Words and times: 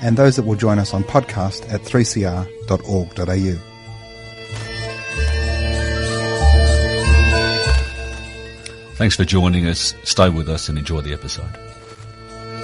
and 0.00 0.16
those 0.16 0.36
that 0.36 0.44
will 0.44 0.56
join 0.56 0.78
us 0.78 0.94
on 0.94 1.04
podcast 1.04 1.72
at 1.72 1.80
3cr.org.au. 1.82 3.76
Thanks 8.96 9.14
for 9.14 9.24
joining 9.24 9.66
us. 9.66 9.94
Stay 10.04 10.30
with 10.30 10.48
us 10.48 10.70
and 10.70 10.78
enjoy 10.78 11.02
the 11.02 11.12
episode. 11.12 11.50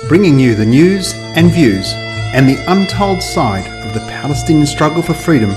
Bringing 0.08 0.40
you 0.40 0.54
the 0.54 0.64
news 0.64 1.12
and 1.14 1.50
views 1.50 1.92
and 2.34 2.48
the 2.48 2.56
untold 2.68 3.22
side 3.22 3.66
of 3.86 3.92
the 3.92 4.00
Palestinian 4.08 4.66
struggle 4.66 5.02
for 5.02 5.12
freedom 5.12 5.50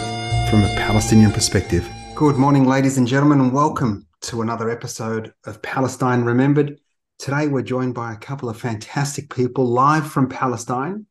from 0.49 0.63
a 0.63 0.75
Palestinian 0.75 1.31
perspective. 1.31 1.87
Good 2.13 2.35
morning, 2.35 2.65
ladies 2.65 2.97
and 2.97 3.07
gentlemen, 3.07 3.39
and 3.39 3.53
welcome 3.53 4.05
to 4.21 4.41
another 4.41 4.69
episode 4.69 5.33
of 5.45 5.61
Palestine 5.61 6.23
Remembered. 6.23 6.79
Today, 7.19 7.47
we're 7.47 7.61
joined 7.61 7.93
by 7.93 8.11
a 8.13 8.17
couple 8.17 8.49
of 8.49 8.57
fantastic 8.57 9.33
people 9.33 9.65
live 9.65 10.11
from 10.11 10.27
Palestine. 10.27 11.05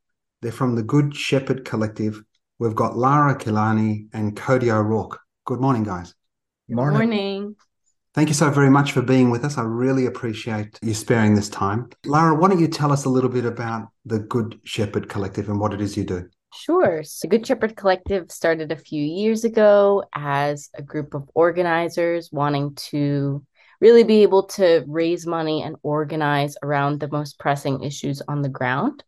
They're 0.45 0.53
from 0.53 0.75
the 0.75 0.83
Good 0.83 1.17
Shepherd 1.17 1.64
Collective. 1.64 2.23
We've 2.59 2.75
got 2.75 2.98
Lara 2.98 3.34
Kilani 3.34 4.09
and 4.12 4.37
Cody 4.37 4.70
O'Rourke. 4.70 5.19
Good 5.47 5.59
morning, 5.59 5.84
guys. 5.84 6.14
Good 6.69 6.77
morning. 6.77 6.98
morning. 6.98 7.56
Thank 8.12 8.28
you 8.28 8.34
so 8.34 8.51
very 8.51 8.69
much 8.69 8.92
for 8.92 9.01
being 9.01 9.31
with 9.31 9.42
us. 9.42 9.56
I 9.56 9.62
really 9.62 10.05
appreciate 10.05 10.78
you 10.83 10.92
sparing 10.92 11.34
this 11.34 11.48
time. 11.48 11.89
Lara, 12.05 12.34
why 12.34 12.48
don't 12.48 12.61
you 12.61 12.69
tell 12.69 12.92
us 12.92 13.06
a 13.06 13.09
little 13.09 13.31
bit 13.31 13.47
about 13.47 13.89
the 14.05 14.19
Good 14.19 14.61
Shepherd 14.64 15.09
Collective 15.09 15.48
and 15.48 15.59
what 15.59 15.73
it 15.73 15.81
is 15.81 15.97
you 15.97 16.05
do? 16.05 16.28
Sure. 16.53 17.03
So, 17.03 17.27
Good 17.27 17.47
Shepherd 17.47 17.75
Collective 17.75 18.31
started 18.31 18.70
a 18.70 18.77
few 18.77 19.03
years 19.03 19.45
ago 19.45 20.05
as 20.14 20.69
a 20.75 20.83
group 20.83 21.14
of 21.14 21.27
organizers 21.33 22.31
wanting 22.31 22.75
to 22.91 23.42
really 23.81 24.05
be 24.05 24.20
able 24.23 24.42
to 24.48 24.84
raise 24.86 25.27
money 25.27 25.62
and 25.62 25.77
organize 25.83 26.58
around 26.62 27.01
the 27.01 27.08
most 27.08 27.39
pressing 27.39 27.83
issues 27.83 28.20
on 28.29 28.42
the 28.42 28.51
ground. 28.51 29.05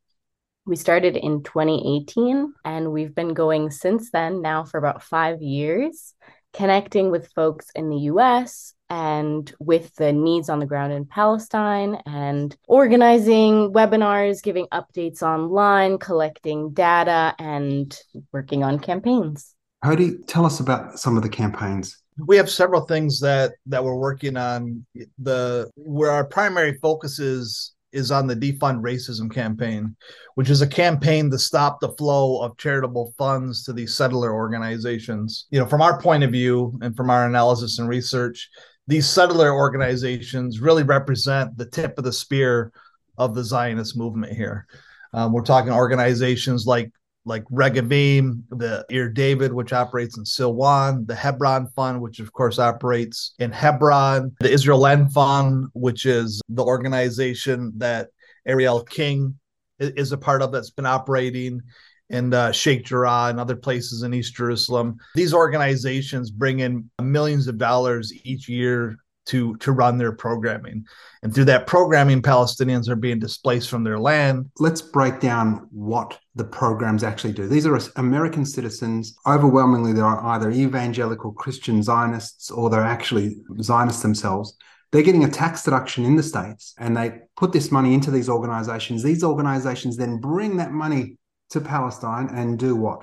We 0.67 0.75
started 0.75 1.17
in 1.17 1.45
2018 1.45 2.53
and 2.65 2.93
we've 2.93 3.15
been 3.15 3.35
going 3.35 3.71
since 3.71 4.11
then 4.11 4.43
now 4.43 4.65
for 4.65 4.79
about 4.79 5.01
five 5.01 5.41
years, 5.41 6.13
connecting 6.53 7.13
with 7.13 7.31
folks 7.35 7.69
in 7.77 7.89
the 7.89 7.99
US 8.11 8.75
and 8.91 9.53
with 9.61 9.95
the 9.95 10.13
needs 10.13 10.49
on 10.49 10.59
the 10.59 10.67
ground 10.67 10.93
in 10.93 11.05
Palestine 11.05 12.03
and 12.05 12.57
organizing 12.67 13.73
webinars, 13.73 14.43
giving 14.43 14.67
updates 14.73 15.23
online, 15.23 15.99
collecting 15.99 16.71
data, 16.71 17.37
and 17.39 17.97
working 18.33 18.65
on 18.65 18.81
campaigns. 18.81 19.55
Cody, 19.85 20.19
tell 20.27 20.45
us 20.45 20.59
about 20.59 20.99
some 20.99 21.17
of 21.17 21.23
the 21.23 21.29
campaigns 21.29 21.97
we 22.19 22.37
have 22.37 22.51
several 22.51 22.81
things 22.83 23.21
that 23.21 23.53
that 23.67 23.85
we're 23.85 23.95
working 23.95 24.37
on 24.37 24.87
the 25.19 25.71
where 25.77 26.11
our 26.11 26.25
primary 26.25 26.79
focus 26.81 27.19
is 27.19 27.75
is 27.93 28.11
on 28.11 28.27
the 28.27 28.37
defund 28.37 28.83
racism 28.83 29.33
campaign, 29.33 29.97
which 30.35 30.51
is 30.51 30.63
a 30.63 30.67
campaign 30.67 31.31
to 31.31 31.39
stop 31.39 31.81
the 31.81 31.93
flow 31.93 32.43
of 32.43 32.57
charitable 32.59 33.15
funds 33.17 33.65
to 33.65 33.73
these 33.73 33.97
settler 33.97 34.35
organizations. 34.35 35.47
You 35.51 35.61
know, 35.61 35.67
from 35.67 35.83
our 35.83 36.01
point 36.01 36.25
of 36.25 36.31
view 36.31 36.79
and 36.83 36.97
from 36.97 37.11
our 37.11 37.27
analysis 37.27 37.79
and 37.79 37.89
research, 37.89 38.49
these 38.87 39.09
settler 39.09 39.53
organizations 39.53 40.61
really 40.61 40.83
represent 40.83 41.57
the 41.57 41.67
tip 41.67 41.99
of 41.99 42.05
the 42.05 42.13
spear 42.13 42.73
of 43.19 43.35
the 43.35 43.45
Zionist 43.45 43.97
movement 43.97 44.33
here. 44.33 44.67
Um, 45.13 45.33
we're 45.33 45.43
talking 45.43 45.73
organizations 45.73 46.67
like 46.67 46.93
like 47.27 47.45
Regavim, 47.53 48.45
the 48.51 48.87
Ir 48.89 49.09
David, 49.09 49.53
which 49.53 49.73
operates 49.73 50.17
in 50.17 50.25
Silwan, 50.25 51.07
the 51.07 51.15
Hebron 51.15 51.67
Fund, 51.75 52.01
which 52.01 52.21
of 52.21 52.33
course 52.33 52.59
operates 52.59 53.35
in 53.39 53.51
Hebron, 53.51 54.35
the 54.41 54.51
Israel 54.51 54.79
Land 54.79 55.13
Fund, 55.13 55.67
which 55.75 56.07
is 56.07 56.41
the 56.49 56.65
organization 56.65 57.73
that 57.77 58.09
Aryeh 58.49 58.89
King 58.89 59.39
is 59.79 60.13
a 60.13 60.17
part 60.17 60.41
of 60.41 60.53
that's 60.53 60.71
been 60.71 60.87
operating 60.87 61.61
in 62.09 62.33
uh, 62.33 62.53
Sheikh 62.53 62.85
Jarrah 62.85 63.27
and 63.29 63.41
other 63.41 63.57
places 63.57 64.05
in 64.05 64.15
East 64.15 64.35
Jerusalem. 64.35 64.97
These 65.17 65.35
organizations 65.35 66.31
bring 66.31 66.61
in 66.61 66.89
millions 67.03 67.49
of 67.49 67.59
dollars 67.59 68.13
each 68.25 68.49
year 68.49 68.97
to 69.27 69.57
to 69.57 69.73
run 69.73 69.99
their 69.99 70.13
programming. 70.13 70.87
And 71.23 71.35
through 71.35 71.47
that 71.47 71.67
programming 71.67 72.23
palestinians 72.23 72.89
are 72.89 72.97
being 72.97 73.19
displaced 73.19 73.69
from 73.69 73.85
their 73.85 73.99
land. 73.99 74.51
Let's 74.59 74.81
break 74.81 75.21
down 75.21 75.69
what 75.71 76.19
the 76.35 76.45
programs 76.45 77.05
actually 77.05 77.33
do. 77.33 77.47
These 77.49 77.67
are 77.67 77.79
american 77.97 78.45
citizens. 78.45 79.17
Overwhelmingly 79.27 79.93
they 79.93 80.01
are 80.01 80.25
either 80.25 80.51
evangelical 80.51 81.33
christian 81.33 81.83
zionists 81.83 82.51
or 82.51 82.71
they're 82.71 82.81
actually 82.81 83.37
zionists 83.61 84.03
themselves. 84.03 84.57
They're 84.93 85.03
getting 85.03 85.25
a 85.25 85.31
tax 85.31 85.65
deduction 85.65 86.05
in 86.05 86.17
the 86.17 86.23
states 86.23 86.75
and 86.79 86.97
they 86.97 87.21
put 87.37 87.53
this 87.53 87.71
money 87.71 87.93
into 87.93 88.11
these 88.11 88.29
organizations. 88.29 89.03
These 89.03 89.25
organizations 89.25 89.97
then 89.97 90.19
bring 90.19 90.57
that 90.59 90.73
money 90.73 91.19
to 91.51 91.61
palestine 91.61 92.29
and 92.33 92.59
do 92.59 92.75
what 92.75 93.03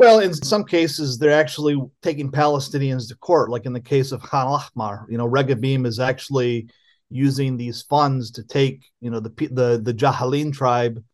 well, 0.00 0.20
in 0.20 0.32
some 0.32 0.64
cases, 0.64 1.18
they're 1.18 1.38
actually 1.38 1.78
taking 2.00 2.32
Palestinians 2.32 3.08
to 3.08 3.16
court, 3.16 3.50
like 3.50 3.66
in 3.66 3.74
the 3.74 3.82
case 3.82 4.12
of 4.12 4.22
Khan 4.22 4.46
Ahmar. 4.46 5.04
You 5.10 5.18
know, 5.18 5.28
Regavim 5.28 5.84
is 5.84 6.00
actually 6.00 6.70
using 7.10 7.58
these 7.58 7.82
funds 7.82 8.30
to 8.30 8.42
take, 8.42 8.82
you 9.02 9.10
know, 9.10 9.20
the 9.20 9.28
the 9.52 9.78
the 9.84 9.92
Jahalin 9.92 10.54
tribe 10.54 11.04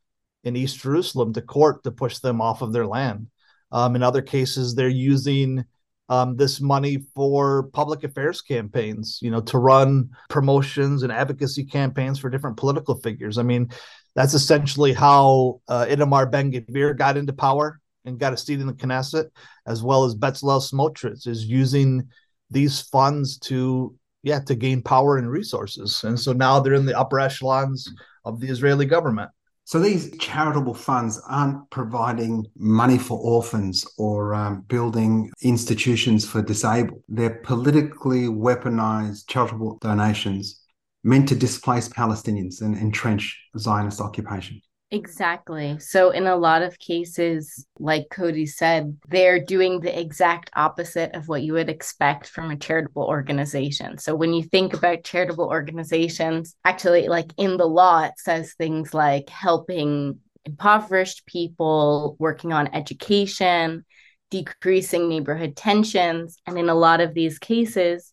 in 0.44 0.54
East 0.54 0.78
Jerusalem 0.78 1.32
to 1.32 1.42
court 1.42 1.82
to 1.82 1.90
push 1.90 2.20
them 2.20 2.40
off 2.40 2.62
of 2.62 2.72
their 2.72 2.86
land. 2.86 3.26
Um, 3.72 3.96
in 3.96 4.04
other 4.04 4.22
cases, 4.22 4.76
they're 4.76 4.86
using 4.86 5.64
um, 6.08 6.36
this 6.36 6.60
money 6.60 6.98
for 7.16 7.64
public 7.72 8.04
affairs 8.04 8.40
campaigns, 8.40 9.18
you 9.20 9.32
know, 9.32 9.40
to 9.40 9.58
run 9.58 10.10
promotions 10.28 11.02
and 11.02 11.10
advocacy 11.10 11.64
campaigns 11.64 12.20
for 12.20 12.30
different 12.30 12.56
political 12.56 12.94
figures. 13.00 13.36
I 13.36 13.42
mean, 13.42 13.68
that's 14.14 14.34
essentially 14.34 14.92
how 14.92 15.60
uh, 15.66 15.86
Itamar 15.86 16.30
Ben 16.30 16.52
Gvir 16.52 16.96
got 16.96 17.16
into 17.16 17.32
power 17.32 17.80
and 18.06 18.18
got 18.18 18.32
a 18.32 18.36
seat 18.36 18.60
in 18.60 18.66
the 18.66 18.72
Knesset, 18.72 19.28
as 19.66 19.82
well 19.82 20.04
as 20.04 20.14
Betzalel 20.14 20.62
Smotrich 20.62 21.26
is 21.26 21.44
using 21.44 22.08
these 22.50 22.80
funds 22.80 23.38
to 23.40 23.94
yeah 24.22 24.40
to 24.40 24.54
gain 24.54 24.82
power 24.82 25.18
and 25.18 25.30
resources, 25.30 26.02
and 26.04 26.18
so 26.18 26.32
now 26.32 26.60
they're 26.60 26.74
in 26.74 26.86
the 26.86 26.98
upper 26.98 27.20
echelons 27.20 27.92
of 28.24 28.40
the 28.40 28.48
Israeli 28.48 28.86
government. 28.86 29.30
So 29.64 29.80
these 29.80 30.16
charitable 30.18 30.74
funds 30.74 31.20
aren't 31.28 31.68
providing 31.70 32.46
money 32.56 32.98
for 32.98 33.18
orphans 33.18 33.84
or 33.98 34.32
um, 34.32 34.60
building 34.68 35.28
institutions 35.42 36.24
for 36.24 36.40
disabled. 36.40 37.02
They're 37.08 37.40
politically 37.42 38.28
weaponized 38.28 39.26
charitable 39.26 39.78
donations 39.80 40.60
meant 41.02 41.28
to 41.30 41.34
displace 41.34 41.88
Palestinians 41.88 42.60
and 42.60 42.76
entrench 42.76 43.36
Zionist 43.58 44.00
occupation. 44.00 44.60
Exactly. 44.92 45.80
So, 45.80 46.10
in 46.10 46.28
a 46.28 46.36
lot 46.36 46.62
of 46.62 46.78
cases, 46.78 47.66
like 47.80 48.06
Cody 48.08 48.46
said, 48.46 48.96
they're 49.08 49.44
doing 49.44 49.80
the 49.80 49.98
exact 49.98 50.50
opposite 50.54 51.12
of 51.16 51.26
what 51.26 51.42
you 51.42 51.54
would 51.54 51.68
expect 51.68 52.28
from 52.28 52.52
a 52.52 52.56
charitable 52.56 53.02
organization. 53.02 53.98
So, 53.98 54.14
when 54.14 54.32
you 54.32 54.44
think 54.44 54.74
about 54.74 55.02
charitable 55.02 55.46
organizations, 55.46 56.54
actually, 56.64 57.08
like 57.08 57.32
in 57.36 57.56
the 57.56 57.66
law, 57.66 58.04
it 58.04 58.12
says 58.18 58.54
things 58.54 58.94
like 58.94 59.28
helping 59.28 60.20
impoverished 60.44 61.26
people, 61.26 62.14
working 62.20 62.52
on 62.52 62.72
education, 62.72 63.84
decreasing 64.30 65.08
neighborhood 65.08 65.56
tensions. 65.56 66.38
And 66.46 66.56
in 66.58 66.68
a 66.68 66.74
lot 66.74 67.00
of 67.00 67.12
these 67.12 67.40
cases, 67.40 68.12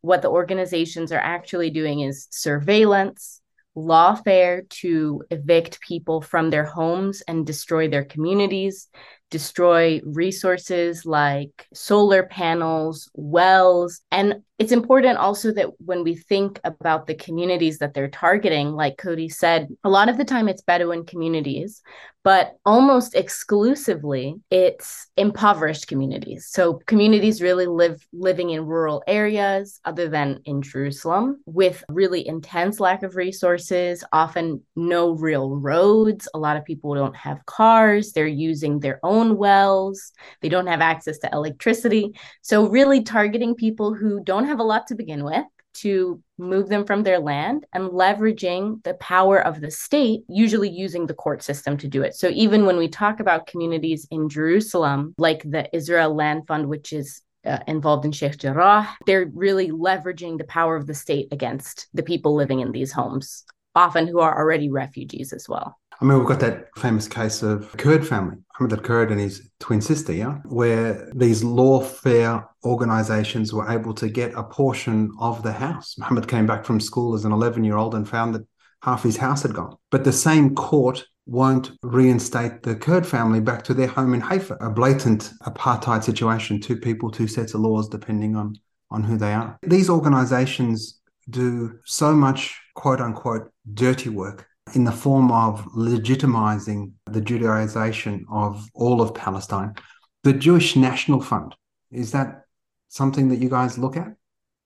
what 0.00 0.22
the 0.22 0.30
organizations 0.30 1.12
are 1.12 1.18
actually 1.18 1.68
doing 1.68 2.00
is 2.00 2.28
surveillance 2.30 3.42
lawfare 3.76 4.68
to 4.68 5.22
evict 5.30 5.80
people 5.80 6.20
from 6.20 6.50
their 6.50 6.64
homes 6.64 7.22
and 7.26 7.46
destroy 7.46 7.88
their 7.88 8.04
communities, 8.04 8.88
destroy 9.34 10.00
resources 10.04 11.04
like 11.04 11.66
solar 11.74 12.22
panels, 12.22 13.10
wells. 13.14 14.00
And 14.12 14.44
it's 14.60 14.70
important 14.70 15.18
also 15.18 15.52
that 15.54 15.70
when 15.84 16.04
we 16.04 16.14
think 16.14 16.60
about 16.62 17.08
the 17.08 17.16
communities 17.16 17.78
that 17.78 17.94
they're 17.94 18.06
targeting, 18.08 18.70
like 18.70 18.96
Cody 18.96 19.28
said, 19.28 19.66
a 19.82 19.88
lot 19.88 20.08
of 20.08 20.18
the 20.18 20.24
time 20.24 20.48
it's 20.48 20.62
Bedouin 20.62 21.04
communities, 21.04 21.82
but 22.22 22.56
almost 22.64 23.16
exclusively 23.16 24.36
it's 24.50 25.08
impoverished 25.16 25.88
communities. 25.88 26.46
So 26.48 26.80
communities 26.86 27.42
really 27.42 27.66
live 27.66 28.06
living 28.12 28.50
in 28.50 28.64
rural 28.64 29.02
areas 29.08 29.80
other 29.84 30.08
than 30.08 30.40
in 30.44 30.62
Jerusalem 30.62 31.42
with 31.46 31.82
really 31.88 32.26
intense 32.26 32.78
lack 32.78 33.02
of 33.02 33.16
resources, 33.16 34.04
often 34.12 34.62
no 34.76 35.10
real 35.10 35.56
roads. 35.56 36.28
A 36.32 36.38
lot 36.38 36.56
of 36.56 36.64
people 36.64 36.94
don't 36.94 37.16
have 37.16 37.44
cars. 37.46 38.12
They're 38.12 38.26
using 38.26 38.78
their 38.78 39.00
own 39.02 39.23
own 39.24 39.36
wells, 39.36 40.12
they 40.40 40.48
don't 40.48 40.66
have 40.66 40.80
access 40.80 41.18
to 41.18 41.30
electricity. 41.32 42.12
So, 42.42 42.68
really 42.68 43.02
targeting 43.02 43.54
people 43.54 43.94
who 43.94 44.22
don't 44.22 44.46
have 44.46 44.60
a 44.60 44.64
lot 44.64 44.86
to 44.88 44.94
begin 44.94 45.24
with 45.24 45.44
to 45.74 46.22
move 46.38 46.68
them 46.68 46.84
from 46.84 47.02
their 47.02 47.18
land 47.18 47.66
and 47.72 47.90
leveraging 47.90 48.82
the 48.84 48.94
power 48.94 49.40
of 49.40 49.60
the 49.60 49.70
state, 49.70 50.20
usually 50.28 50.70
using 50.70 51.06
the 51.06 51.14
court 51.14 51.42
system 51.42 51.76
to 51.78 51.88
do 51.88 52.02
it. 52.02 52.14
So, 52.14 52.28
even 52.28 52.66
when 52.66 52.76
we 52.76 52.88
talk 52.88 53.20
about 53.20 53.46
communities 53.46 54.06
in 54.10 54.28
Jerusalem, 54.28 55.14
like 55.18 55.42
the 55.42 55.68
Israel 55.74 56.14
Land 56.14 56.46
Fund, 56.46 56.68
which 56.68 56.92
is 56.92 57.20
uh, 57.44 57.58
involved 57.66 58.04
in 58.04 58.12
Sheikh 58.12 58.38
Jarrah, 58.38 58.88
they're 59.06 59.30
really 59.34 59.70
leveraging 59.70 60.38
the 60.38 60.44
power 60.44 60.76
of 60.76 60.86
the 60.86 60.94
state 60.94 61.28
against 61.32 61.88
the 61.92 62.02
people 62.02 62.34
living 62.34 62.60
in 62.60 62.72
these 62.72 62.92
homes, 62.92 63.44
often 63.74 64.06
who 64.06 64.20
are 64.20 64.38
already 64.38 64.70
refugees 64.70 65.32
as 65.32 65.48
well. 65.48 65.76
I 66.00 66.04
mean, 66.04 66.18
we've 66.18 66.26
got 66.26 66.40
that 66.40 66.68
famous 66.76 67.08
case 67.08 67.42
of 67.42 67.70
the 67.70 67.78
Kurd 67.78 68.06
family, 68.06 68.36
Muhammad 68.58 68.84
Kurd 68.84 69.10
and 69.10 69.20
his 69.20 69.48
twin 69.60 69.80
sister, 69.80 70.12
yeah, 70.12 70.38
where 70.44 71.10
these 71.14 71.42
lawfare 71.42 72.46
organizations 72.64 73.52
were 73.52 73.70
able 73.70 73.94
to 73.94 74.08
get 74.08 74.32
a 74.34 74.42
portion 74.42 75.12
of 75.18 75.42
the 75.42 75.52
house. 75.52 75.96
Muhammad 75.98 76.28
came 76.28 76.46
back 76.46 76.64
from 76.64 76.80
school 76.80 77.14
as 77.14 77.24
an 77.24 77.32
11 77.32 77.64
year 77.64 77.76
old 77.76 77.94
and 77.94 78.08
found 78.08 78.34
that 78.34 78.46
half 78.82 79.02
his 79.02 79.16
house 79.16 79.42
had 79.42 79.54
gone. 79.54 79.76
But 79.90 80.04
the 80.04 80.12
same 80.12 80.54
court 80.54 81.04
won't 81.26 81.72
reinstate 81.82 82.62
the 82.62 82.76
Kurd 82.76 83.06
family 83.06 83.40
back 83.40 83.64
to 83.64 83.74
their 83.74 83.86
home 83.86 84.14
in 84.14 84.20
Haifa. 84.20 84.58
A 84.60 84.70
blatant 84.70 85.32
apartheid 85.42 86.04
situation, 86.04 86.60
two 86.60 86.76
people, 86.76 87.10
two 87.10 87.26
sets 87.28 87.54
of 87.54 87.60
laws, 87.60 87.88
depending 87.88 88.36
on, 88.36 88.56
on 88.90 89.02
who 89.02 89.16
they 89.16 89.32
are. 89.32 89.58
These 89.62 89.88
organizations 89.88 91.00
do 91.30 91.78
so 91.84 92.12
much 92.12 92.60
quote 92.74 93.00
unquote 93.00 93.50
dirty 93.72 94.10
work 94.10 94.46
in 94.72 94.84
the 94.84 94.92
form 94.92 95.30
of 95.30 95.64
legitimizing 95.76 96.92
the 97.06 97.20
Judaization 97.20 98.22
of 98.30 98.68
all 98.74 99.02
of 99.02 99.14
Palestine. 99.14 99.74
The 100.22 100.32
Jewish 100.32 100.74
National 100.74 101.20
Fund, 101.20 101.54
is 101.90 102.12
that 102.12 102.46
something 102.88 103.28
that 103.28 103.40
you 103.40 103.50
guys 103.50 103.76
look 103.76 103.96
at, 103.96 104.14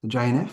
the 0.02 0.08
JNF? 0.08 0.50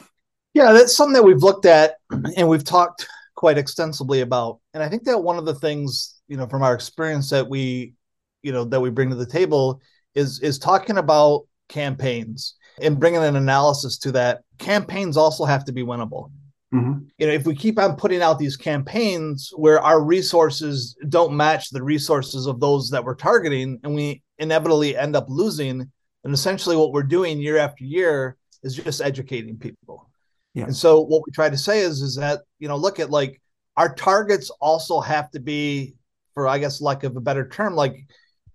Yeah, 0.54 0.72
that's 0.72 0.96
something 0.96 1.14
that 1.14 1.24
we've 1.24 1.44
looked 1.44 1.66
at 1.66 1.98
and 2.10 2.48
we've 2.48 2.64
talked 2.64 3.08
quite 3.36 3.58
extensively 3.58 4.22
about. 4.22 4.60
And 4.74 4.82
I 4.82 4.90
think 4.90 5.04
that 5.04 5.22
one 5.22 5.38
of 5.38 5.46
the 5.46 5.56
things, 5.56 6.22
you 6.28 6.38
know, 6.38 6.48
from 6.48 6.64
our 6.64 6.74
experience 6.74 7.30
that 7.30 7.48
we, 7.48 7.94
you 8.42 8.52
know, 8.52 8.64
that 8.66 8.80
we 8.80 8.90
bring 8.90 9.10
to 9.10 9.16
the 9.16 9.26
table 9.26 9.82
is 10.16 10.40
is 10.40 10.58
talking 10.58 10.98
about 10.98 11.46
campaigns 11.68 12.56
and 12.82 13.00
bringing 13.00 13.24
an 13.24 13.36
analysis 13.36 13.98
to 14.00 14.12
that. 14.14 14.42
Campaigns 14.58 15.18
also 15.18 15.46
have 15.46 15.66
to 15.66 15.74
be 15.74 15.84
winnable. 15.84 16.32
Mm-hmm. 16.74 17.06
You 17.18 17.28
know, 17.28 17.34
if 17.34 17.46
we 17.46 17.56
keep 17.56 17.80
on 17.80 17.96
putting 17.96 18.22
out 18.22 18.40
these 18.40 18.58
campaigns 18.58 19.52
where 19.56 19.80
our 19.80 20.02
resources 20.02 20.98
don't 21.08 21.36
match 21.36 21.70
the 21.70 21.84
resources 21.84 22.48
of 22.48 22.60
those 22.60 22.90
that 22.90 23.04
we're 23.04 23.16
targeting, 23.16 23.80
and 23.84 23.96
we 23.96 24.24
inevitably 24.40 24.98
end 24.98 25.16
up 25.16 25.26
losing, 25.30 25.90
and 26.24 26.34
essentially 26.34 26.76
what 26.76 26.92
we're 26.92 27.04
doing 27.04 27.40
year 27.40 27.58
after 27.58 27.84
year 27.84 28.36
is 28.64 28.76
just 28.76 29.02
educating 29.02 29.58
people. 29.58 30.10
Yeah. 30.54 30.66
And 30.66 30.76
so 30.76 31.02
what 31.02 31.22
we 31.26 31.32
try 31.32 31.50
to 31.50 31.58
say 31.58 31.82
is 31.82 32.02
is 32.02 32.16
that 32.16 32.42
you 32.60 32.68
know 32.68 32.78
look 32.78 33.00
at 33.00 33.12
like 33.12 33.42
our 33.78 33.94
targets 33.94 34.50
also 34.60 35.02
have 35.02 35.30
to 35.32 35.40
be 35.40 35.96
for 36.34 36.48
I 36.48 36.58
guess 36.58 36.82
lack 36.82 37.04
of 37.04 37.16
a 37.16 37.22
better 37.22 37.48
term 37.48 37.76
like 37.76 37.96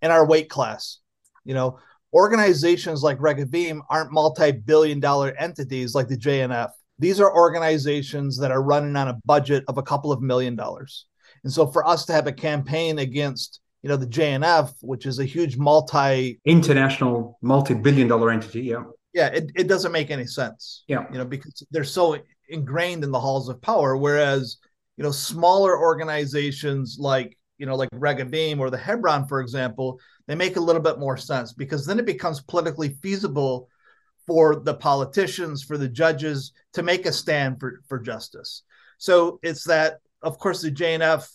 in 0.03 0.11
our 0.11 0.27
weight 0.27 0.51
class. 0.51 0.99
You 1.45 1.55
know, 1.55 1.79
organizations 2.13 3.03
like 3.03 3.19
Regavim 3.19 3.81
aren't 3.89 4.13
multi-billion 4.13 5.01
dollar 5.01 5.33
entities 5.39 5.95
like 5.95 6.09
the 6.09 6.17
JNF 6.17 6.71
these 7.01 7.19
are 7.19 7.35
organizations 7.35 8.39
that 8.39 8.51
are 8.51 8.63
running 8.63 8.95
on 8.95 9.09
a 9.09 9.19
budget 9.25 9.65
of 9.69 9.79
a 9.79 9.83
couple 9.83 10.13
of 10.13 10.21
million 10.21 10.55
dollars. 10.55 11.07
And 11.43 11.53
so 11.53 11.67
for 11.67 11.87
us 11.87 12.05
to 12.07 12.13
have 12.13 12.27
a 12.27 12.33
campaign 12.33 12.99
against, 12.99 13.61
you 13.83 13.89
know, 13.89 13.97
the 13.97 14.07
JNF, 14.07 14.75
which 14.83 15.07
is 15.07 15.19
a 15.19 15.25
huge 15.25 15.57
multi 15.57 16.39
international 16.45 17.39
multi-billion 17.41 18.07
dollar 18.07 18.31
entity, 18.31 18.63
yeah. 18.63 18.85
Yeah, 19.15 19.29
it, 19.29 19.51
it 19.57 19.67
doesn't 19.67 19.93
make 19.93 20.11
any 20.11 20.27
sense. 20.27 20.85
Yeah. 20.87 21.07
You 21.11 21.19
know, 21.19 21.25
because 21.25 21.67
they're 21.71 21.85
so 21.85 22.19
ingrained 22.51 23.03
in 23.03 23.11
the 23.11 23.19
halls 23.19 23.49
of 23.49 23.61
power. 23.63 23.97
Whereas, 23.97 24.59
you 24.97 25.03
know, 25.03 25.11
smaller 25.11 25.79
organizations 25.81 26.99
like, 27.01 27.37
you 27.59 27.67
know, 27.67 27.77
like 27.77 27.91
Regavim 27.91 28.59
or 28.59 28.71
the 28.71 28.77
Hebron, 28.77 29.27
for 29.27 29.41
example, 29.41 29.99
they 30.29 30.35
make 30.35 30.57
a 30.57 30.61
little 30.61 30.83
bit 30.83 30.99
more 30.99 31.17
sense 31.17 31.53
because 31.55 31.87
then 31.87 31.99
it 31.99 32.07
becomes 32.07 32.41
politically 32.43 32.97
feasible 33.03 33.69
for 34.31 34.55
the 34.55 34.75
politicians, 34.75 35.61
for 35.61 35.77
the 35.77 35.89
judges 35.89 36.53
to 36.73 36.85
make 36.85 37.05
a 37.05 37.11
stand 37.11 37.59
for, 37.59 37.81
for 37.89 37.99
justice. 37.99 38.63
So 38.97 39.41
it's 39.43 39.65
that, 39.65 39.99
of 40.23 40.39
course, 40.39 40.63
the 40.63 40.71
JNF 40.71 41.29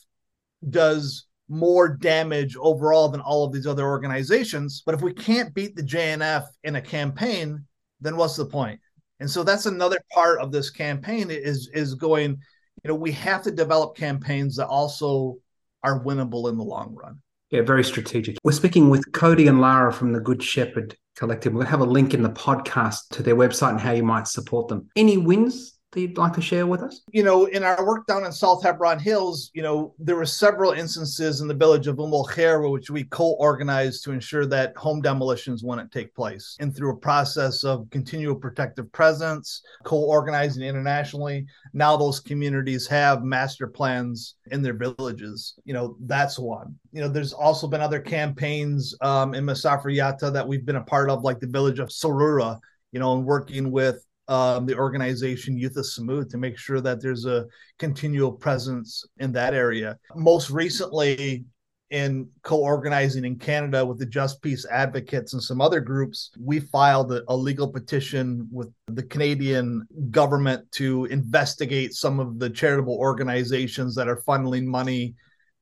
does 0.69 1.25
more 1.49 1.89
damage 1.89 2.55
overall 2.55 3.09
than 3.09 3.19
all 3.19 3.43
of 3.43 3.51
these 3.51 3.67
other 3.67 3.85
organizations. 3.85 4.81
But 4.85 4.95
if 4.95 5.01
we 5.01 5.13
can't 5.13 5.53
beat 5.53 5.75
the 5.75 5.83
JNF 5.83 6.45
in 6.63 6.77
a 6.77 6.81
campaign, 6.81 7.65
then 7.99 8.15
what's 8.15 8.37
the 8.37 8.45
point? 8.45 8.79
And 9.19 9.29
so 9.29 9.43
that's 9.43 9.65
another 9.65 9.99
part 10.13 10.39
of 10.39 10.53
this 10.53 10.69
campaign 10.69 11.29
is 11.29 11.69
is 11.73 11.95
going, 11.95 12.29
you 12.81 12.87
know, 12.87 12.95
we 12.95 13.11
have 13.11 13.41
to 13.41 13.51
develop 13.51 13.97
campaigns 13.97 14.55
that 14.55 14.67
also 14.67 15.35
are 15.83 16.01
winnable 16.01 16.49
in 16.49 16.57
the 16.57 16.63
long 16.63 16.95
run. 16.95 17.21
Yeah, 17.51 17.61
very 17.61 17.83
strategic. 17.83 18.37
We're 18.43 18.53
speaking 18.53 18.89
with 18.89 19.11
Cody 19.11 19.47
and 19.47 19.61
Lara 19.61 19.93
from 19.93 20.13
the 20.13 20.19
Good 20.19 20.41
Shepherd 20.41 20.97
Collective. 21.15 21.53
We'll 21.53 21.65
have 21.67 21.79
a 21.79 21.85
link 21.85 22.13
in 22.13 22.23
the 22.23 22.29
podcast 22.29 23.09
to 23.11 23.23
their 23.23 23.35
website 23.35 23.71
and 23.71 23.79
how 23.79 23.91
you 23.91 24.03
might 24.03 24.27
support 24.27 24.67
them. 24.67 24.89
Any 24.95 25.17
wins 25.17 25.74
that 25.95 26.01
you'd 26.01 26.17
like 26.17 26.33
to 26.33 26.41
share 26.41 26.67
with 26.67 26.81
us? 26.81 27.01
You 27.11 27.23
know, 27.23 27.45
in 27.45 27.63
our 27.63 27.85
work 27.85 28.05
down 28.05 28.25
in 28.25 28.31
South 28.31 28.61
Hebron 28.61 28.99
Hills, 28.99 29.49
you 29.53 29.63
know, 29.63 29.95
there 29.97 30.15
were 30.15 30.25
several 30.25 30.71
instances 30.71 31.41
in 31.41 31.47
the 31.47 31.53
village 31.53 31.87
of 31.87 31.99
Umm 31.99 32.13
al 32.13 32.71
which 32.71 32.89
we 32.89 33.05
co-organized 33.05 34.03
to 34.03 34.11
ensure 34.11 34.45
that 34.45 34.75
home 34.77 35.01
demolitions 35.01 35.63
wouldn't 35.63 35.91
take 35.91 36.13
place. 36.13 36.55
And 36.59 36.75
through 36.75 36.91
a 36.91 36.97
process 36.97 37.63
of 37.63 37.89
continual 37.89 38.35
protective 38.35 38.91
presence, 38.91 39.61
co-organizing 39.83 40.63
internationally, 40.63 41.45
now 41.73 41.97
those 41.97 42.19
communities 42.19 42.85
have 42.87 43.23
master 43.23 43.67
plans 43.67 44.35
in 44.51 44.61
their 44.61 44.73
villages. 44.73 45.55
You 45.63 45.73
know, 45.73 45.97
that's 46.01 46.37
one. 46.37 46.75
You 46.91 47.01
know, 47.01 47.07
there's 47.07 47.33
also 47.33 47.67
been 47.67 47.81
other 47.81 47.99
campaigns 47.99 48.95
um, 49.01 49.33
in 49.33 49.45
Masafer 49.45 49.85
Yatta 49.85 50.31
that 50.33 50.47
we've 50.47 50.65
been 50.65 50.75
a 50.75 50.83
part 50.83 51.09
of, 51.09 51.23
like 51.23 51.39
the 51.39 51.47
village 51.47 51.79
of 51.79 51.89
Sorura, 51.89 52.59
you 52.91 52.99
know, 52.99 53.15
and 53.15 53.25
working 53.25 53.71
with 53.71 54.05
um, 54.27 54.65
the 54.65 54.75
organization 54.75 55.57
Youth 55.57 55.77
of 55.77 55.85
Sumud 55.85 56.29
to 56.29 56.37
make 56.37 56.57
sure 56.57 56.81
that 56.81 57.01
there's 57.01 57.25
a 57.25 57.45
continual 57.77 58.31
presence 58.31 59.05
in 59.17 59.31
that 59.33 59.53
area. 59.53 59.97
Most 60.15 60.49
recently, 60.49 61.45
in 61.91 62.27
co-organizing 62.41 63.25
in 63.25 63.37
Canada 63.37 63.85
with 63.85 63.99
the 63.99 64.05
Just 64.05 64.41
Peace 64.41 64.65
Advocates 64.71 65.33
and 65.33 65.41
some 65.41 65.61
other 65.61 65.79
groups, 65.79 66.31
we 66.39 66.59
filed 66.59 67.13
a, 67.13 67.23
a, 67.27 67.35
legal 67.35 67.67
petition 67.67 68.47
with 68.51 68.73
the 68.87 69.03
Canadian 69.03 69.87
government 70.09 70.69
to 70.73 71.05
investigate 71.05 71.93
some 71.93 72.19
of 72.19 72.39
the 72.39 72.49
charitable 72.49 72.95
organizations 72.95 73.93
that 73.95 74.07
are 74.07 74.21
funneling 74.27 74.65
money 74.65 75.13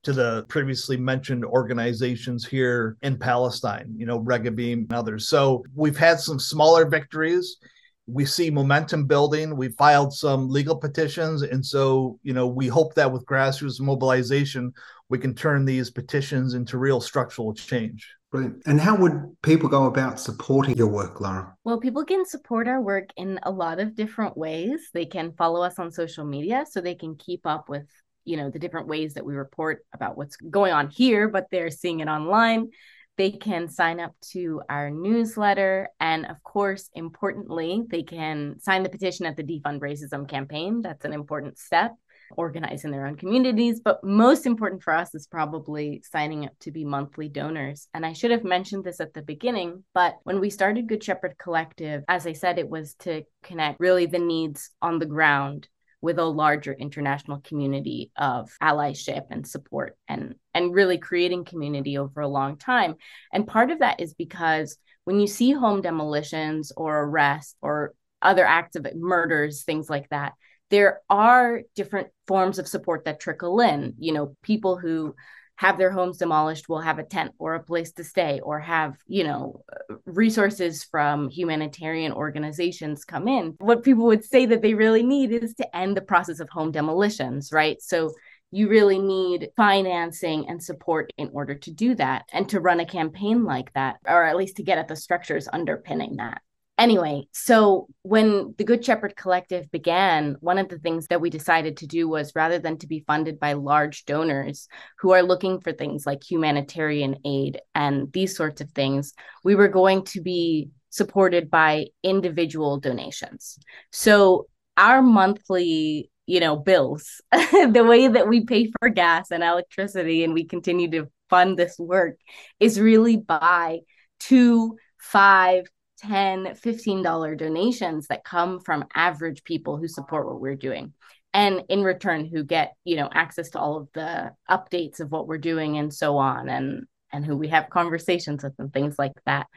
to 0.04 0.14
the 0.14 0.46
previously 0.48 0.98
mentioned 0.98 1.44
organizations 1.46 2.46
here 2.46 2.98
in 3.04 3.18
Palestine, 3.18 3.94
you 3.96 4.06
know, 4.06 4.20
Regavim 4.20 4.80
and 4.80 4.94
others. 4.94 5.28
So 5.28 5.64
we've 5.76 5.98
had 5.98 6.20
some 6.20 6.40
smaller 6.40 6.86
victories 6.86 7.58
we 8.08 8.26
see 8.26 8.50
momentum 8.50 9.06
building. 9.06 9.56
We 9.56 9.70
filed 9.70 10.14
some 10.14 10.50
legal 10.50 10.76
petitions. 10.76 11.42
And 11.42 11.66
so, 11.66 12.20
you 12.24 12.34
know, 12.34 12.48
we 12.48 12.68
hope 12.68 12.96
that 12.96 13.12
with 13.12 13.26
grassroots 13.26 13.80
mobilization, 13.80 14.74
we 15.10 15.18
can 15.18 15.34
turn 15.34 15.66
these 15.66 15.90
petitions 15.90 16.54
into 16.54 16.78
real 16.78 17.00
structural 17.00 17.54
change. 17.54 18.10
Brilliant. 18.32 18.64
And 18.66 18.82
how 18.82 18.96
would 18.96 19.36
people 19.44 19.70
go 19.70 19.86
about 19.86 20.20
supporting 20.20 20.76
your 20.76 20.88
work, 20.88 21.22
Lara? 21.22 21.56
Well, 21.64 21.80
people 21.80 22.04
can 22.04 22.26
support 22.26 22.68
our 22.68 22.82
work 22.82 23.10
in 23.16 23.40
a 23.44 23.52
lot 23.52 23.80
of 23.80 23.96
different 23.96 24.36
ways. 24.36 24.90
They 24.94 25.06
can 25.06 25.34
follow 25.34 25.62
us 25.62 25.78
on 25.78 25.92
social 25.92 26.26
media 26.26 26.66
so 26.70 26.82
they 26.82 26.96
can 26.96 27.16
keep 27.16 27.46
up 27.46 27.70
with 27.70 27.86
you 28.26 28.38
know 28.38 28.50
the 28.50 28.60
different 28.60 28.88
ways 28.88 29.14
that 29.14 29.26
we 29.26 29.36
report 29.36 29.86
about 29.94 30.18
what's 30.18 30.38
going 30.38 30.72
on 30.72 30.90
here 30.90 31.28
but 31.28 31.48
they're 31.52 31.70
seeing 31.70 32.00
it 32.00 32.08
online 32.08 32.70
they 33.18 33.32
can 33.32 33.68
sign 33.68 34.00
up 34.00 34.16
to 34.32 34.62
our 34.70 34.90
newsletter. 34.90 35.90
And 36.00 36.26
of 36.26 36.42
course, 36.44 36.90
importantly, 36.94 37.84
they 37.88 38.04
can 38.04 38.60
sign 38.60 38.84
the 38.84 38.90
petition 38.90 39.26
at 39.26 39.38
the 39.38 39.44
Defund 39.44 39.80
Racism 39.80 40.28
campaign. 40.28 40.82
That's 40.82 41.06
an 41.06 41.14
important 41.14 41.60
step, 41.60 41.92
organize 42.36 42.86
in 42.86 42.92
their 42.92 43.06
own 43.06 43.16
communities. 43.16 43.82
But 43.84 44.04
most 44.04 44.46
important 44.46 44.82
for 44.82 44.94
us 44.94 45.14
is 45.14 45.28
probably 45.28 46.04
signing 46.10 46.46
up 46.46 46.54
to 46.62 46.72
be 46.72 46.86
monthly 46.86 47.30
donors. 47.30 47.88
And 47.94 48.06
I 48.06 48.14
should 48.14 48.32
have 48.32 48.44
mentioned 48.44 48.84
this 48.84 49.00
at 49.00 49.14
the 49.14 49.22
beginning, 49.22 49.84
but 49.94 50.16
when 50.24 50.40
we 50.40 50.50
started 50.50 50.88
Good 50.88 51.04
Shepherd 51.04 51.38
Collective, 51.38 52.04
as 52.08 52.26
I 52.26 52.34
said, 52.34 52.58
it 52.58 52.70
was 52.70 52.96
to 53.00 53.24
connect 53.44 53.80
really 53.80 54.08
the 54.08 54.20
needs 54.20 54.72
on 54.82 55.00
the 55.00 55.06
ground 55.06 55.68
with 56.04 56.20
a 56.20 56.26
larger 56.26 56.74
international 56.74 57.40
community 57.40 58.12
of 58.18 58.52
allyship 58.62 59.24
and 59.32 59.48
support 59.48 59.96
and 60.10 60.36
and 60.54 60.76
really 60.76 60.98
creating 60.98 61.46
community 61.46 61.98
over 61.98 62.20
a 62.20 62.28
long 62.28 62.58
time. 62.58 62.96
And 63.32 63.48
part 63.48 63.72
of 63.72 63.80
that 63.80 64.02
is 64.02 64.14
because 64.14 64.78
when 65.06 65.22
you 65.22 65.28
see 65.28 65.54
home 65.54 65.82
demolitions 65.82 66.74
or 66.76 67.06
arrests 67.06 67.56
or 67.62 67.94
other 68.22 68.46
acts 68.46 68.76
of 68.76 68.86
murders 68.96 69.64
things 69.64 69.90
like 69.90 70.10
that 70.10 70.34
there 70.70 71.02
are 71.10 71.62
different 71.76 72.10
forms 72.28 72.58
of 72.60 72.68
support 72.68 73.06
that 73.06 73.20
trickle 73.20 73.62
in. 73.62 73.94
You 73.98 74.12
know 74.12 74.36
people 74.44 74.78
who 74.78 75.16
have 75.56 75.78
their 75.78 75.92
homes 75.92 76.18
demolished 76.18 76.68
will 76.68 76.82
have 76.82 77.00
a 77.00 77.04
tent 77.04 77.32
or 77.38 77.54
a 77.54 77.64
place 77.64 77.92
to 77.94 78.04
stay 78.04 78.40
or 78.42 78.60
have 78.60 78.98
you 79.08 79.24
know 79.24 79.64
resources 80.06 80.84
from 80.84 81.30
humanitarian 81.30 82.12
organizations 82.12 83.06
come 83.06 83.28
in 83.28 83.56
what 83.60 83.84
people 83.84 84.06
would 84.06 84.24
say 84.24 84.46
that 84.46 84.62
they 84.62 84.74
really 84.74 85.04
need 85.04 85.32
is 85.32 85.54
to 85.54 85.76
end 85.76 85.96
the 85.96 86.02
process 86.02 86.40
of 86.40 86.50
home 86.50 86.72
demolitions 86.72 87.52
right? 87.52 87.82
So 87.82 88.12
you 88.52 88.70
really 88.70 89.00
need 89.00 89.50
financing 89.58 90.48
and 90.48 90.62
support 90.62 91.12
in 91.18 91.32
order 91.34 91.56
to 91.56 91.72
do 91.72 91.96
that 91.96 92.26
and 92.32 92.48
to 92.50 92.60
run 92.60 92.80
a 92.80 92.86
campaign 92.86 93.46
like 93.46 93.74
that 93.74 93.98
or 94.08 94.24
at 94.24 94.36
least 94.36 94.58
to 94.58 94.64
get 94.64 94.78
at 94.78 94.88
the 94.88 94.96
structures 94.96 95.48
underpinning 95.52 96.18
that 96.18 96.42
anyway, 96.78 97.28
so 97.32 97.88
when 98.02 98.54
the 98.58 98.64
Good 98.64 98.84
Shepherd 98.84 99.16
Collective 99.16 99.72
began, 99.72 100.36
one 100.40 100.58
of 100.58 100.70
the 100.70 100.80
things 100.80 101.08
that 101.08 101.22
we 101.22 101.30
decided 101.30 101.78
to 101.78 101.88
do 101.88 102.08
was 102.08 102.34
rather 102.36 102.60
than 102.60 102.78
to 102.80 102.88
be 102.88 103.04
funded 103.06 103.40
by 103.40 103.54
large 103.54 104.06
donors 104.06 104.68
who 105.00 105.12
are 105.12 105.24
looking 105.24 105.60
for 105.60 105.72
things 105.72 106.06
like 106.06 106.30
humanitarian 106.30 107.18
aid 107.26 107.62
and 107.76 108.12
these 108.14 108.36
sorts 108.36 108.62
of 108.62 108.72
things, 108.72 109.14
we 109.44 109.56
were 109.56 109.68
going 109.68 110.04
to 110.06 110.22
be 110.22 110.70
supported 110.90 111.50
by 111.50 111.88
individual 112.04 112.80
donations. 112.80 113.58
So 113.92 114.48
our 114.78 115.02
monthly 115.02 116.10
you 116.26 116.40
know 116.40 116.56
bills 116.56 117.22
the 117.32 117.86
way 117.88 118.08
that 118.08 118.28
we 118.28 118.46
pay 118.46 118.72
for 118.80 118.90
gas 118.90 119.30
and 119.30 119.44
electricity 119.44 120.24
and 120.24 120.34
we 120.34 120.46
continue 120.46 120.90
to 120.90 121.08
fund 121.30 121.58
this 121.58 121.78
work 121.78 122.18
is 122.60 122.80
really 122.80 123.18
by 123.18 123.80
two 124.20 124.78
five 125.00 125.66
10 126.04 126.56
15 126.56 127.02
dollar 127.02 127.36
donations 127.36 128.08
that 128.08 128.24
come 128.24 128.60
from 128.60 128.86
average 128.94 129.44
people 129.44 129.78
who 129.78 129.88
support 129.88 130.28
what 130.28 130.42
we're 130.42 130.56
doing. 130.56 130.94
And 131.34 131.64
in 131.70 131.82
return 131.82 132.26
who 132.26 132.44
get 132.44 132.76
you 132.84 132.96
know 132.96 133.10
access 133.12 133.50
to 133.52 133.60
all 133.60 133.78
of 133.78 133.88
the 133.94 134.32
updates 134.50 135.00
of 135.00 135.12
what 135.12 135.28
we're 135.28 135.38
doing 135.38 135.78
and 135.78 135.94
so 135.94 136.18
on 136.18 136.50
and 136.50 136.86
and 137.12 137.26
who 137.26 137.38
we 137.38 137.48
have 137.50 137.70
conversations 137.70 138.44
with 138.44 138.54
and 138.60 138.74
things 138.74 138.96
like 138.98 139.14
that. 139.26 139.48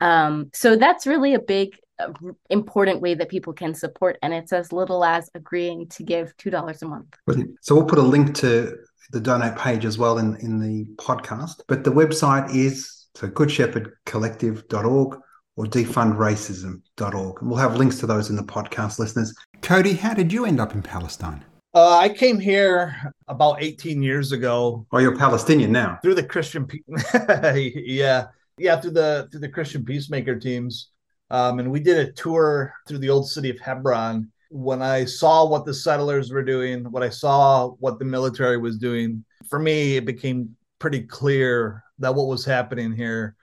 Um, 0.00 0.50
so 0.54 0.76
that's 0.76 1.06
really 1.06 1.34
a 1.34 1.40
big 1.40 1.76
uh, 1.98 2.12
important 2.48 3.00
way 3.00 3.14
that 3.14 3.28
people 3.28 3.52
can 3.52 3.74
support 3.74 4.16
and 4.22 4.32
it's 4.32 4.52
as 4.52 4.72
little 4.72 5.04
as 5.04 5.28
agreeing 5.34 5.88
to 5.88 6.04
give 6.04 6.36
two 6.36 6.50
dollars 6.50 6.82
a 6.82 6.86
month. 6.86 7.14
Brilliant. 7.26 7.56
so 7.60 7.74
we'll 7.74 7.86
put 7.86 7.98
a 7.98 8.02
link 8.02 8.34
to 8.36 8.76
the 9.10 9.20
donate 9.20 9.56
page 9.56 9.84
as 9.84 9.98
well 9.98 10.18
in 10.18 10.36
in 10.36 10.60
the 10.60 10.84
podcast 10.96 11.62
but 11.66 11.82
the 11.82 11.90
website 11.90 12.54
is 12.54 13.06
so 13.14 13.26
goodshepherdcollective.org 13.26 15.18
or 15.58 15.66
defundracism.org. 15.66 17.42
And 17.42 17.50
we'll 17.50 17.58
have 17.58 17.76
links 17.76 17.98
to 17.98 18.06
those 18.06 18.30
in 18.30 18.36
the 18.36 18.44
podcast, 18.44 19.00
listeners. 19.00 19.34
Cody, 19.60 19.92
how 19.92 20.14
did 20.14 20.32
you 20.32 20.46
end 20.46 20.60
up 20.60 20.72
in 20.72 20.82
Palestine? 20.82 21.44
Uh, 21.74 21.98
I 21.98 22.08
came 22.08 22.38
here 22.38 22.94
about 23.26 23.60
18 23.60 24.00
years 24.00 24.30
ago. 24.30 24.86
Oh, 24.92 24.98
you're 24.98 25.16
Palestinian 25.16 25.72
now. 25.72 25.98
Through 26.00 26.14
the 26.14 26.22
Christian, 26.22 26.66
yeah, 27.14 28.26
yeah, 28.56 28.80
through 28.80 28.92
the 28.92 29.28
through 29.30 29.40
the 29.40 29.48
Christian 29.48 29.84
peacemaker 29.84 30.38
teams, 30.38 30.90
um, 31.30 31.58
and 31.58 31.70
we 31.70 31.80
did 31.80 31.98
a 31.98 32.12
tour 32.12 32.72
through 32.86 32.98
the 32.98 33.10
old 33.10 33.28
city 33.28 33.50
of 33.50 33.58
Hebron. 33.58 34.30
When 34.50 34.80
I 34.80 35.04
saw 35.04 35.46
what 35.46 35.66
the 35.66 35.74
settlers 35.74 36.30
were 36.30 36.44
doing, 36.44 36.90
what 36.90 37.02
I 37.02 37.10
saw 37.10 37.70
what 37.80 37.98
the 37.98 38.04
military 38.06 38.56
was 38.56 38.78
doing, 38.78 39.24
for 39.50 39.58
me, 39.58 39.96
it 39.96 40.06
became 40.06 40.56
pretty 40.78 41.02
clear 41.02 41.82
that 41.98 42.14
what 42.14 42.28
was 42.28 42.44
happening 42.44 42.92
here 42.92 43.36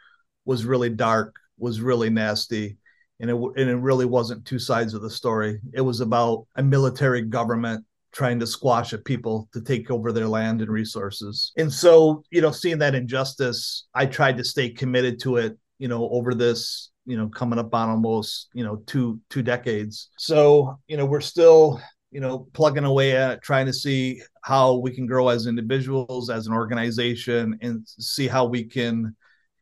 was 0.45 0.65
really 0.65 0.89
dark 0.89 1.35
was 1.57 1.81
really 1.81 2.09
nasty. 2.09 2.77
And 3.19 3.29
it, 3.29 3.35
and 3.35 3.69
it 3.69 3.77
really 3.77 4.05
wasn't 4.05 4.45
two 4.45 4.59
sides 4.59 4.93
of 4.93 5.01
the 5.01 5.09
story. 5.09 5.59
It 5.73 5.81
was 5.81 6.01
about 6.01 6.47
a 6.55 6.63
military 6.63 7.21
government 7.21 7.85
trying 8.11 8.39
to 8.39 8.47
squash 8.47 8.93
a 8.93 8.97
people 8.97 9.49
to 9.53 9.61
take 9.61 9.91
over 9.91 10.11
their 10.11 10.27
land 10.27 10.61
and 10.61 10.71
resources. 10.71 11.51
And 11.57 11.71
so, 11.71 12.23
you 12.31 12.41
know, 12.41 12.51
seeing 12.51 12.77
that 12.79 12.95
injustice, 12.95 13.87
I 13.93 14.05
tried 14.05 14.37
to 14.37 14.43
stay 14.43 14.69
committed 14.69 15.19
to 15.21 15.37
it, 15.37 15.57
you 15.79 15.87
know, 15.87 16.09
over 16.09 16.33
this, 16.33 16.91
you 17.05 17.17
know, 17.17 17.27
coming 17.27 17.59
up 17.59 17.73
on 17.75 17.89
almost, 17.89 18.49
you 18.53 18.63
know, 18.63 18.77
two 18.87 19.19
two 19.29 19.43
decades. 19.43 20.09
So, 20.17 20.79
you 20.87 20.97
know, 20.97 21.05
we're 21.05 21.21
still, 21.21 21.81
you 22.11 22.21
know, 22.21 22.47
plugging 22.53 22.85
away 22.85 23.15
at 23.15 23.41
trying 23.41 23.65
to 23.65 23.73
see 23.73 24.21
how 24.43 24.75
we 24.75 24.91
can 24.91 25.05
grow 25.05 25.27
as 25.27 25.45
individuals, 25.45 26.29
as 26.29 26.47
an 26.47 26.53
organization, 26.53 27.57
and 27.61 27.85
see 27.85 28.27
how 28.27 28.45
we 28.45 28.63
can, 28.63 29.15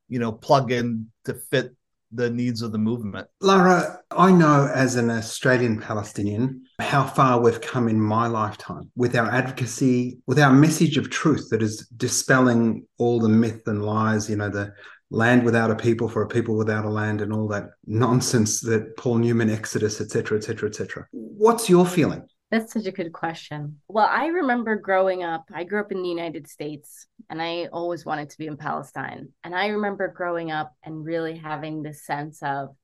you 0.10 0.20
know, 0.20 0.32
plug 0.32 0.72
in 0.72 1.08
to 1.26 1.34
fit 1.34 1.76
the 2.14 2.30
needs 2.30 2.62
of 2.62 2.72
the 2.72 2.78
movement. 2.78 3.28
Lara, 3.42 4.00
I 4.12 4.32
know 4.32 4.70
as 4.74 4.96
an 4.96 5.10
Australian 5.10 5.80
Palestinian 5.80 6.64
how 6.80 7.06
far 7.06 7.40
we've 7.42 7.62
come 7.62 7.88
in 7.88 8.00
my 8.00 8.28
lifetime 8.28 8.92
with 8.96 9.16
our 9.16 9.30
advocacy, 9.30 10.20
with 10.28 10.40
our 10.40 10.54
message 10.54 10.98
of 10.98 11.10
truth 11.10 11.48
that 11.52 11.62
is 11.62 11.88
dispelling 11.98 12.86
all 12.98 13.20
the 13.20 13.30
myth 13.30 13.68
and 13.68 13.84
lies, 13.84 14.30
you 14.30 14.36
know, 14.36 14.50
the 14.50 14.74
land 15.10 15.44
without 15.44 15.70
a 15.70 15.76
people 15.76 16.10
for 16.10 16.24
a 16.24 16.28
people 16.28 16.58
without 16.58 16.86
a 16.86 16.90
land 16.90 17.22
and 17.22 17.32
all 17.32 17.48
that 17.48 17.70
nonsense 17.86 18.62
that 18.62 18.98
Paul 18.98 19.20
Newman, 19.20 19.50
Exodus, 19.50 20.02
etc., 20.02 20.38
etc., 20.38 20.70
etc. 20.70 21.08
What's 21.12 21.70
your 21.70 21.86
feeling? 21.86 22.28
That's 22.54 22.72
such 22.72 22.86
a 22.86 22.92
good 22.92 23.14
question. 23.14 23.82
Well, 23.88 24.08
I 24.08 24.28
remember 24.28 24.76
growing 24.76 25.24
up, 25.24 25.46
I 25.52 25.64
grew 25.64 25.80
up 25.80 25.92
in 25.92 26.04
the 26.04 26.08
United 26.08 26.48
States 26.48 27.08
and 27.28 27.42
I 27.42 27.66
always 27.74 28.06
wanted 28.06 28.30
to 28.30 28.38
be 28.38 28.46
in 28.46 28.58
Palestine. 28.58 29.30
And 29.44 29.56
I 29.56 29.70
remember 29.70 30.08
growing 30.16 30.52
up 30.52 30.72
and 30.84 31.04
really 31.04 31.36
having 31.36 31.82
this 31.82 32.06
sense 32.06 32.44
of 32.44 32.76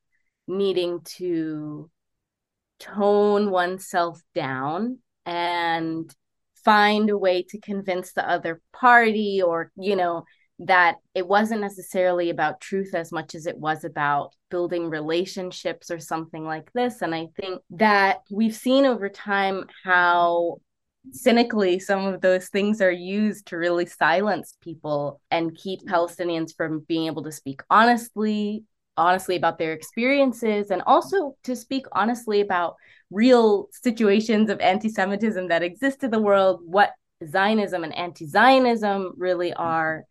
needing 0.47 1.01
to 1.17 1.87
tone 2.79 3.51
oneself 3.51 4.19
down 4.33 4.97
and 5.27 6.11
find 6.65 7.11
a 7.11 7.17
way 7.17 7.43
to 7.49 7.59
convince 7.59 8.13
the 8.13 8.27
other 8.27 8.61
party 8.73 9.43
or, 9.43 9.71
you 9.77 9.95
know, 9.95 10.23
that 10.59 10.97
it 11.15 11.25
wasn't 11.25 11.61
necessarily 11.61 12.29
about 12.29 12.59
truth 12.59 12.93
as 12.93 13.11
much 13.11 13.33
as 13.33 13.45
it 13.45 13.57
was 13.57 13.85
about 13.85 14.35
building 14.51 14.89
relationships 14.89 15.89
or 15.89 15.99
something 15.99 16.43
like 16.43 16.71
this. 16.73 17.01
And 17.01 17.15
I 17.15 17.27
think 17.39 17.61
that 17.71 18.19
we've 18.29 18.55
seen 18.55 18.85
over 18.85 19.07
time 19.07 19.65
how 19.83 20.59
cynically 21.11 21.79
some 21.79 22.05
of 22.05 22.21
those 22.21 22.49
things 22.49 22.81
are 22.81 22.91
used 22.91 23.47
to 23.47 23.57
really 23.57 23.85
silence 23.85 24.55
people 24.61 25.21
and 25.31 25.55
keep 25.55 25.79
mm-hmm. 25.81 25.93
Palestinians 25.93 26.55
from 26.55 26.81
being 26.87 27.07
able 27.07 27.23
to 27.23 27.31
speak 27.31 27.61
honestly 27.69 28.63
honestly 28.97 29.37
about 29.37 29.57
their 29.57 29.71
experiences 29.71 30.71
and 30.71 30.81
also 30.85 31.33
to 31.41 31.55
speak 31.55 31.85
honestly 31.93 32.41
about 32.41 32.75
real 33.09 33.69
situations 33.71 34.49
of 34.49 34.59
anti-semitism 34.59 35.47
that 35.47 35.63
exist 35.63 36.03
in 36.03 36.11
the 36.11 36.19
world 36.19 36.59
what 36.65 36.91
zionism 37.25 37.85
and 37.85 37.95
anti-zionism 37.95 39.13
really 39.17 39.51
mm-hmm. 39.51 39.63
are 39.63 40.03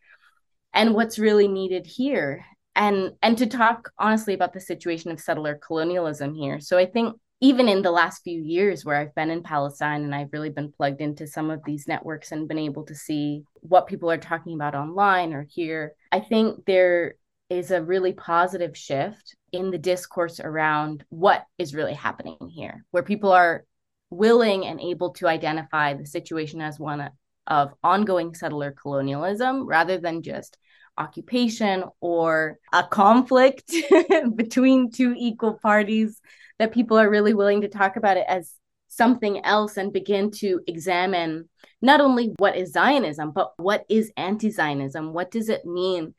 and 0.75 0.95
what's 0.95 1.19
really 1.19 1.49
needed 1.49 1.87
here. 1.87 2.45
And 2.75 3.13
and 3.23 3.37
to 3.39 3.47
talk 3.47 3.91
honestly 3.99 4.35
about 4.35 4.53
the 4.53 4.61
situation 4.61 5.11
of 5.11 5.21
settler 5.21 5.57
colonialism 5.57 6.35
here. 6.35 6.61
So 6.61 6.79
i 6.79 6.87
think 6.87 7.17
even 7.41 7.69
in 7.69 7.83
the 7.83 7.91
last 7.91 8.23
few 8.23 8.41
years 8.41 8.85
where 8.85 8.97
i've 8.97 9.15
been 9.15 9.31
in 9.31 9.43
palestine 9.43 10.03
and 10.03 10.15
i've 10.15 10.33
really 10.33 10.51
been 10.51 10.73
plugged 10.73 11.01
into 11.01 11.27
some 11.27 11.51
of 11.51 11.61
these 11.65 11.87
networks 11.87 12.33
and 12.33 12.49
been 12.49 12.59
able 12.59 12.85
to 12.85 12.95
see 12.95 13.43
what 13.61 13.87
people 13.87 14.11
are 14.11 14.19
talking 14.19 14.55
about 14.55 14.75
online 14.75 15.33
or 15.33 15.47
here 15.49 15.93
i 16.13 16.21
think 16.21 16.65
there 16.67 17.15
is 17.51 17.71
a 17.71 17.83
really 17.83 18.13
positive 18.13 18.77
shift 18.77 19.35
in 19.53 19.71
the 19.71 19.79
discourse 19.79 20.41
around 20.41 21.05
what 21.09 21.45
is 21.59 21.75
really 21.75 21.95
happening 21.95 22.37
here 22.55 22.85
where 22.91 23.03
people 23.03 23.33
are 23.33 23.65
willing 24.11 24.67
and 24.67 24.81
able 24.81 25.11
to 25.11 25.29
identify 25.29 25.95
the 25.95 26.07
situation 26.07 26.61
as 26.61 26.79
one 26.79 27.11
of 27.49 27.75
ongoing 27.83 28.35
settler 28.35 28.71
colonialism 28.71 29.67
rather 29.67 29.99
than 29.99 30.23
just 30.23 30.57
occupation 30.97 31.85
or 32.01 32.59
a 32.73 32.83
conflict 32.83 33.73
between 34.37 34.91
two 34.91 35.15
equal 35.17 35.55
parties 35.55 36.21
that 36.59 36.73
people 36.73 36.99
are 36.99 37.11
really 37.11 37.35
willing 37.35 37.63
to 37.63 37.69
talk 37.69 37.97
about 37.97 38.17
it 38.17 38.27
as 38.29 38.53
something 38.89 39.45
else 39.45 39.77
and 39.77 39.93
begin 39.93 40.31
to 40.31 40.61
examine 40.67 41.49
not 41.81 42.01
only 42.01 42.35
what 42.39 42.57
is 42.57 42.73
Zionism, 42.73 43.33
but 43.33 43.53
what 43.57 43.85
is 43.89 44.13
anti 44.17 44.51
Zionism? 44.51 45.13
What 45.13 45.31
does 45.31 45.49
it 45.49 45.65
mean 45.65 46.15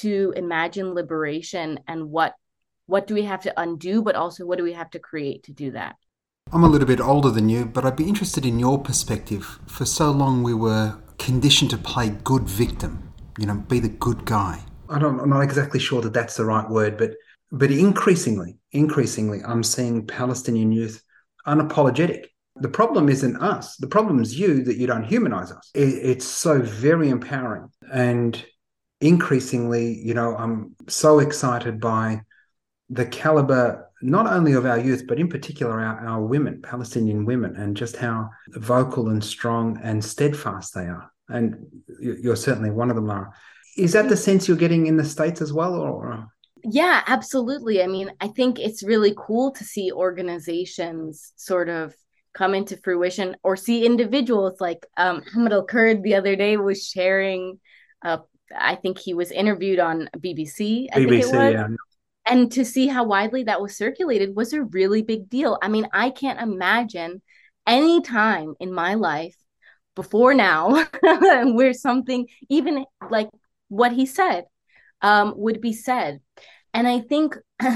to 0.00 0.32
imagine 0.36 0.94
liberation 0.94 1.80
and 1.86 2.10
what 2.10 2.34
what 2.86 3.06
do 3.06 3.14
we 3.14 3.22
have 3.22 3.42
to 3.42 3.60
undo, 3.60 4.02
but 4.02 4.16
also 4.16 4.44
what 4.44 4.58
do 4.58 4.64
we 4.64 4.72
have 4.72 4.90
to 4.90 4.98
create 4.98 5.44
to 5.44 5.52
do 5.52 5.70
that? 5.72 5.96
I'm 6.50 6.64
a 6.64 6.68
little 6.68 6.86
bit 6.86 7.00
older 7.00 7.30
than 7.30 7.48
you, 7.48 7.64
but 7.64 7.84
I'd 7.84 7.96
be 7.96 8.08
interested 8.08 8.44
in 8.44 8.58
your 8.58 8.78
perspective. 8.78 9.58
For 9.66 9.84
so 9.84 10.10
long, 10.10 10.42
we 10.42 10.54
were 10.54 10.98
conditioned 11.18 11.70
to 11.70 11.78
play 11.78 12.10
good 12.10 12.42
victim, 12.42 13.12
you 13.38 13.46
know, 13.46 13.54
be 13.54 13.78
the 13.78 13.88
good 13.88 14.24
guy. 14.24 14.60
I 14.90 14.98
don't, 14.98 15.20
I'm 15.20 15.30
not 15.30 15.40
exactly 15.40 15.80
sure 15.80 16.02
that 16.02 16.12
that's 16.12 16.36
the 16.36 16.44
right 16.44 16.68
word, 16.68 16.98
but 16.98 17.12
but 17.52 17.70
increasingly, 17.70 18.56
increasingly, 18.72 19.40
I'm 19.44 19.62
seeing 19.62 20.06
Palestinian 20.06 20.72
youth 20.72 21.02
unapologetic. 21.46 22.26
The 22.56 22.68
problem 22.68 23.08
isn't 23.10 23.36
us. 23.42 23.76
The 23.76 23.86
problem 23.86 24.20
is 24.20 24.38
you 24.38 24.64
that 24.64 24.76
you 24.76 24.86
don't 24.86 25.04
humanize 25.04 25.52
us. 25.52 25.70
It, 25.74 25.88
it's 25.88 26.26
so 26.26 26.62
very 26.62 27.10
empowering. 27.10 27.68
And 27.92 28.42
increasingly, 29.02 29.98
you 29.98 30.14
know, 30.14 30.34
I'm 30.36 30.76
so 30.88 31.18
excited 31.18 31.80
by 31.80 32.22
the 32.88 33.04
caliber 33.04 33.90
not 34.02 34.26
only 34.26 34.52
of 34.52 34.66
our 34.66 34.78
youth, 34.78 35.06
but 35.06 35.18
in 35.18 35.28
particular 35.28 35.80
our, 35.80 36.06
our 36.06 36.22
women, 36.22 36.60
Palestinian 36.62 37.24
women, 37.24 37.56
and 37.56 37.76
just 37.76 37.96
how 37.96 38.30
vocal 38.48 39.08
and 39.08 39.22
strong 39.22 39.78
and 39.82 40.04
steadfast 40.04 40.74
they 40.74 40.82
are. 40.86 41.10
And 41.28 41.66
you're 42.00 42.36
certainly 42.36 42.70
one 42.70 42.90
of 42.90 42.96
them, 42.96 43.06
Lara. 43.06 43.32
Is 43.76 43.92
that 43.92 44.08
the 44.08 44.16
sense 44.16 44.48
you're 44.48 44.56
getting 44.56 44.86
in 44.86 44.96
the 44.96 45.04
States 45.04 45.40
as 45.40 45.52
well? 45.52 45.74
Or? 45.74 46.26
Yeah, 46.64 47.02
absolutely. 47.06 47.82
I 47.82 47.86
mean, 47.86 48.12
I 48.20 48.28
think 48.28 48.58
it's 48.58 48.82
really 48.82 49.14
cool 49.16 49.50
to 49.52 49.64
see 49.64 49.90
organizations 49.90 51.32
sort 51.36 51.68
of 51.68 51.94
come 52.34 52.54
into 52.54 52.76
fruition 52.78 53.36
or 53.42 53.56
see 53.56 53.84
individuals 53.84 54.60
like 54.60 54.86
um, 54.96 55.22
Muhammad 55.26 55.52
Al 55.52 55.64
Kurd 55.64 56.02
the 56.02 56.14
other 56.14 56.36
day 56.36 56.56
was 56.56 56.86
sharing, 56.86 57.60
uh, 58.02 58.18
I 58.56 58.74
think 58.76 58.98
he 58.98 59.14
was 59.14 59.30
interviewed 59.30 59.78
on 59.78 60.08
BBC. 60.18 60.88
I 60.92 60.98
BBC, 61.00 61.52
yeah. 61.52 61.68
And 62.24 62.52
to 62.52 62.64
see 62.64 62.86
how 62.86 63.04
widely 63.04 63.44
that 63.44 63.60
was 63.60 63.76
circulated 63.76 64.36
was 64.36 64.52
a 64.52 64.62
really 64.62 65.02
big 65.02 65.28
deal. 65.28 65.58
I 65.60 65.68
mean, 65.68 65.88
I 65.92 66.10
can't 66.10 66.40
imagine 66.40 67.20
any 67.66 68.00
time 68.00 68.54
in 68.60 68.72
my 68.72 68.94
life 68.94 69.36
before 69.94 70.34
now 70.34 70.84
where 71.02 71.72
something 71.72 72.26
even 72.48 72.84
like 73.10 73.28
what 73.68 73.92
he 73.92 74.06
said 74.06 74.44
um, 75.00 75.34
would 75.36 75.60
be 75.60 75.72
said. 75.72 76.20
And 76.72 76.86
I 76.86 77.00
think 77.00 77.36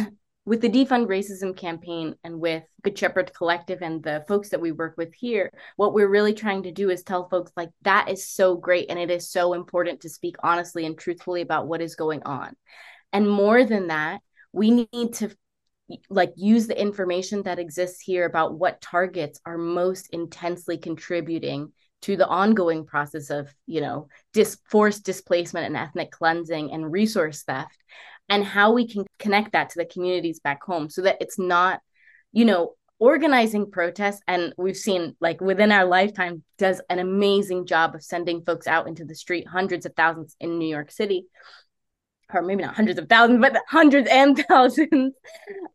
with 0.46 0.60
the 0.60 0.70
defund 0.70 1.08
racism 1.08 1.54
campaign 1.54 2.14
and 2.24 2.40
with 2.40 2.62
good 2.82 2.96
shepherd 2.96 3.34
collective 3.34 3.82
and 3.82 4.02
the 4.02 4.24
folks 4.28 4.50
that 4.50 4.60
we 4.60 4.72
work 4.72 4.94
with 4.96 5.12
here 5.12 5.52
what 5.74 5.92
we're 5.92 6.08
really 6.08 6.32
trying 6.32 6.62
to 6.62 6.72
do 6.72 6.88
is 6.88 7.02
tell 7.02 7.28
folks 7.28 7.50
like 7.56 7.70
that 7.82 8.08
is 8.08 8.26
so 8.26 8.56
great 8.56 8.86
and 8.88 8.98
it 8.98 9.10
is 9.10 9.28
so 9.28 9.52
important 9.52 10.00
to 10.00 10.08
speak 10.08 10.36
honestly 10.42 10.86
and 10.86 10.96
truthfully 10.96 11.42
about 11.42 11.66
what 11.66 11.82
is 11.82 11.96
going 11.96 12.22
on 12.22 12.54
and 13.12 13.28
more 13.28 13.64
than 13.64 13.88
that 13.88 14.20
we 14.56 14.70
need 14.70 15.12
to 15.12 15.30
like 16.08 16.32
use 16.34 16.66
the 16.66 16.80
information 16.80 17.42
that 17.42 17.58
exists 17.58 18.00
here 18.00 18.24
about 18.24 18.58
what 18.58 18.80
targets 18.80 19.38
are 19.44 19.58
most 19.58 20.08
intensely 20.12 20.78
contributing 20.78 21.70
to 22.02 22.16
the 22.16 22.26
ongoing 22.26 22.84
process 22.84 23.28
of 23.30 23.54
you 23.66 23.82
know 23.82 24.08
dis- 24.32 24.58
forced 24.68 25.04
displacement 25.04 25.66
and 25.66 25.76
ethnic 25.76 26.10
cleansing 26.10 26.72
and 26.72 26.90
resource 26.90 27.42
theft 27.42 27.78
and 28.30 28.44
how 28.44 28.72
we 28.72 28.88
can 28.88 29.04
connect 29.18 29.52
that 29.52 29.70
to 29.70 29.78
the 29.78 29.84
communities 29.84 30.40
back 30.40 30.62
home 30.62 30.88
so 30.88 31.02
that 31.02 31.18
it's 31.20 31.38
not 31.38 31.80
you 32.32 32.44
know 32.46 32.72
organizing 32.98 33.70
protests 33.70 34.22
and 34.26 34.54
we've 34.56 34.76
seen 34.76 35.14
like 35.20 35.40
within 35.42 35.70
our 35.70 35.84
lifetime 35.84 36.42
does 36.56 36.80
an 36.88 36.98
amazing 36.98 37.66
job 37.66 37.94
of 37.94 38.02
sending 38.02 38.42
folks 38.42 38.66
out 38.66 38.88
into 38.88 39.04
the 39.04 39.14
street 39.14 39.46
hundreds 39.46 39.84
of 39.84 39.92
thousands 39.94 40.34
in 40.40 40.58
new 40.58 40.68
york 40.68 40.90
city 40.90 41.26
or 42.32 42.42
maybe 42.42 42.62
not 42.62 42.74
hundreds 42.74 42.98
of 42.98 43.08
thousands, 43.08 43.40
but 43.40 43.56
hundreds 43.68 44.08
and 44.10 44.38
thousands, 44.48 45.14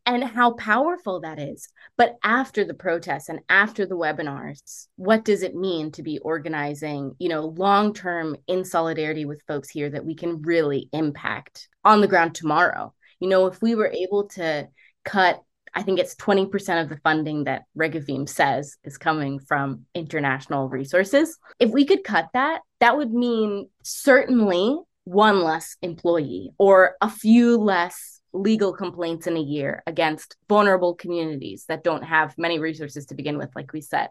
and 0.06 0.24
how 0.24 0.52
powerful 0.52 1.20
that 1.20 1.38
is. 1.38 1.68
But 1.96 2.16
after 2.22 2.64
the 2.64 2.74
protests 2.74 3.28
and 3.28 3.40
after 3.48 3.86
the 3.86 3.96
webinars, 3.96 4.86
what 4.96 5.24
does 5.24 5.42
it 5.42 5.54
mean 5.54 5.92
to 5.92 6.02
be 6.02 6.18
organizing, 6.18 7.14
you 7.18 7.28
know, 7.28 7.46
long 7.46 7.94
term 7.94 8.36
in 8.46 8.64
solidarity 8.64 9.24
with 9.24 9.42
folks 9.46 9.70
here 9.70 9.90
that 9.90 10.04
we 10.04 10.14
can 10.14 10.42
really 10.42 10.88
impact 10.92 11.68
on 11.84 12.00
the 12.00 12.08
ground 12.08 12.34
tomorrow? 12.34 12.92
You 13.20 13.28
know, 13.28 13.46
if 13.46 13.62
we 13.62 13.74
were 13.74 13.92
able 13.92 14.28
to 14.30 14.68
cut 15.04 15.42
I 15.74 15.82
think 15.82 15.98
it's 15.98 16.14
20% 16.16 16.82
of 16.82 16.88
the 16.88 16.98
funding 16.98 17.44
that 17.44 17.62
Regavim 17.78 18.28
says 18.28 18.76
is 18.84 18.98
coming 18.98 19.38
from 19.38 19.86
international 19.94 20.68
resources. 20.68 21.38
If 21.58 21.70
we 21.70 21.86
could 21.86 22.04
cut 22.04 22.28
that, 22.34 22.60
that 22.80 22.96
would 22.96 23.12
mean 23.12 23.70
certainly 23.82 24.78
one 25.04 25.42
less 25.42 25.76
employee 25.82 26.50
or 26.58 26.96
a 27.00 27.10
few 27.10 27.56
less 27.56 28.20
legal 28.32 28.72
complaints 28.72 29.26
in 29.26 29.36
a 29.36 29.40
year 29.40 29.82
against 29.86 30.36
vulnerable 30.48 30.94
communities 30.94 31.64
that 31.68 31.84
don't 31.84 32.02
have 32.02 32.38
many 32.38 32.58
resources 32.58 33.06
to 33.06 33.14
begin 33.14 33.36
with 33.36 33.50
like 33.54 33.72
we 33.72 33.80
said. 33.80 34.08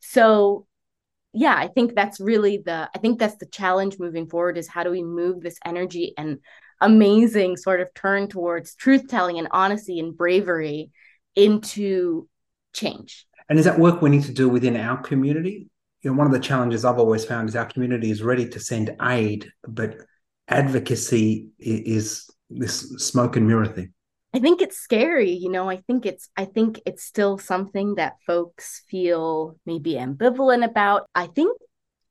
So 0.00 0.66
yeah 1.36 1.56
i 1.56 1.66
think 1.66 1.96
that's 1.96 2.20
really 2.20 2.62
the 2.64 2.88
i 2.94 2.98
think 3.00 3.18
that's 3.18 3.34
the 3.38 3.46
challenge 3.46 3.98
moving 3.98 4.28
forward 4.28 4.56
is 4.56 4.68
how 4.68 4.84
do 4.84 4.90
we 4.90 5.02
move 5.02 5.40
this 5.40 5.58
energy 5.64 6.14
and 6.16 6.38
amazing 6.80 7.56
sort 7.56 7.80
of 7.80 7.92
turn 7.94 8.28
towards 8.28 8.74
truth 8.74 9.08
telling 9.08 9.38
and 9.38 9.48
honesty 9.50 9.98
and 9.98 10.16
bravery 10.16 10.90
into 11.36 12.28
change. 12.72 13.26
And 13.48 13.58
is 13.58 13.64
that 13.64 13.78
work 13.78 14.02
we 14.02 14.10
need 14.10 14.24
to 14.24 14.32
do 14.32 14.48
within 14.48 14.76
our 14.76 14.96
community? 14.98 15.68
You 16.02 16.10
know 16.10 16.16
one 16.16 16.26
of 16.26 16.32
the 16.34 16.38
challenges 16.38 16.84
i've 16.84 16.98
always 16.98 17.24
found 17.24 17.48
is 17.48 17.56
our 17.56 17.64
community 17.64 18.10
is 18.10 18.22
ready 18.22 18.46
to 18.50 18.60
send 18.60 18.94
aid 19.00 19.48
but 19.66 19.96
advocacy 20.48 21.48
is 21.58 22.30
this 22.50 22.80
smoke 22.98 23.36
and 23.36 23.46
mirror 23.46 23.66
thing? 23.66 23.92
I 24.34 24.40
think 24.40 24.60
it's 24.60 24.76
scary, 24.76 25.30
you 25.30 25.48
know. 25.48 25.70
I 25.70 25.76
think 25.86 26.06
it's 26.06 26.28
I 26.36 26.44
think 26.44 26.80
it's 26.86 27.04
still 27.04 27.38
something 27.38 27.94
that 27.96 28.16
folks 28.26 28.82
feel 28.88 29.56
maybe 29.64 29.94
ambivalent 29.94 30.64
about. 30.64 31.08
I 31.14 31.26
think 31.26 31.56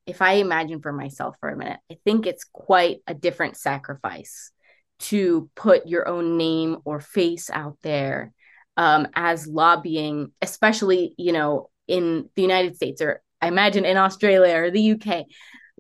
if 0.06 0.22
I 0.22 0.34
imagine 0.34 0.82
for 0.82 0.93
myself 0.93 1.36
for 1.39 1.50
a 1.50 1.58
minute, 1.58 1.80
I 1.91 1.98
think 2.06 2.26
it's 2.26 2.46
quite 2.46 3.00
a 3.08 3.13
different 3.13 3.58
sacrifice 3.58 4.52
to 5.00 5.50
put 5.56 5.88
your 5.88 6.08
own 6.08 6.38
name 6.38 6.78
or 6.86 7.02
face 7.02 7.50
out 7.50 7.78
there 7.82 8.34
um, 8.78 9.08
as 9.15 9.48
lobbying, 9.48 10.32
especially, 10.41 11.13
you 11.17 11.34
know, 11.34 11.69
in 11.88 12.30
the 12.36 12.41
United 12.41 12.76
States 12.76 13.02
or 13.02 13.22
I 13.41 13.48
imagine 13.48 13.84
in 13.84 13.98
Australia 13.98 14.56
or 14.56 14.72
the 14.72 14.93
UK, 14.93 15.26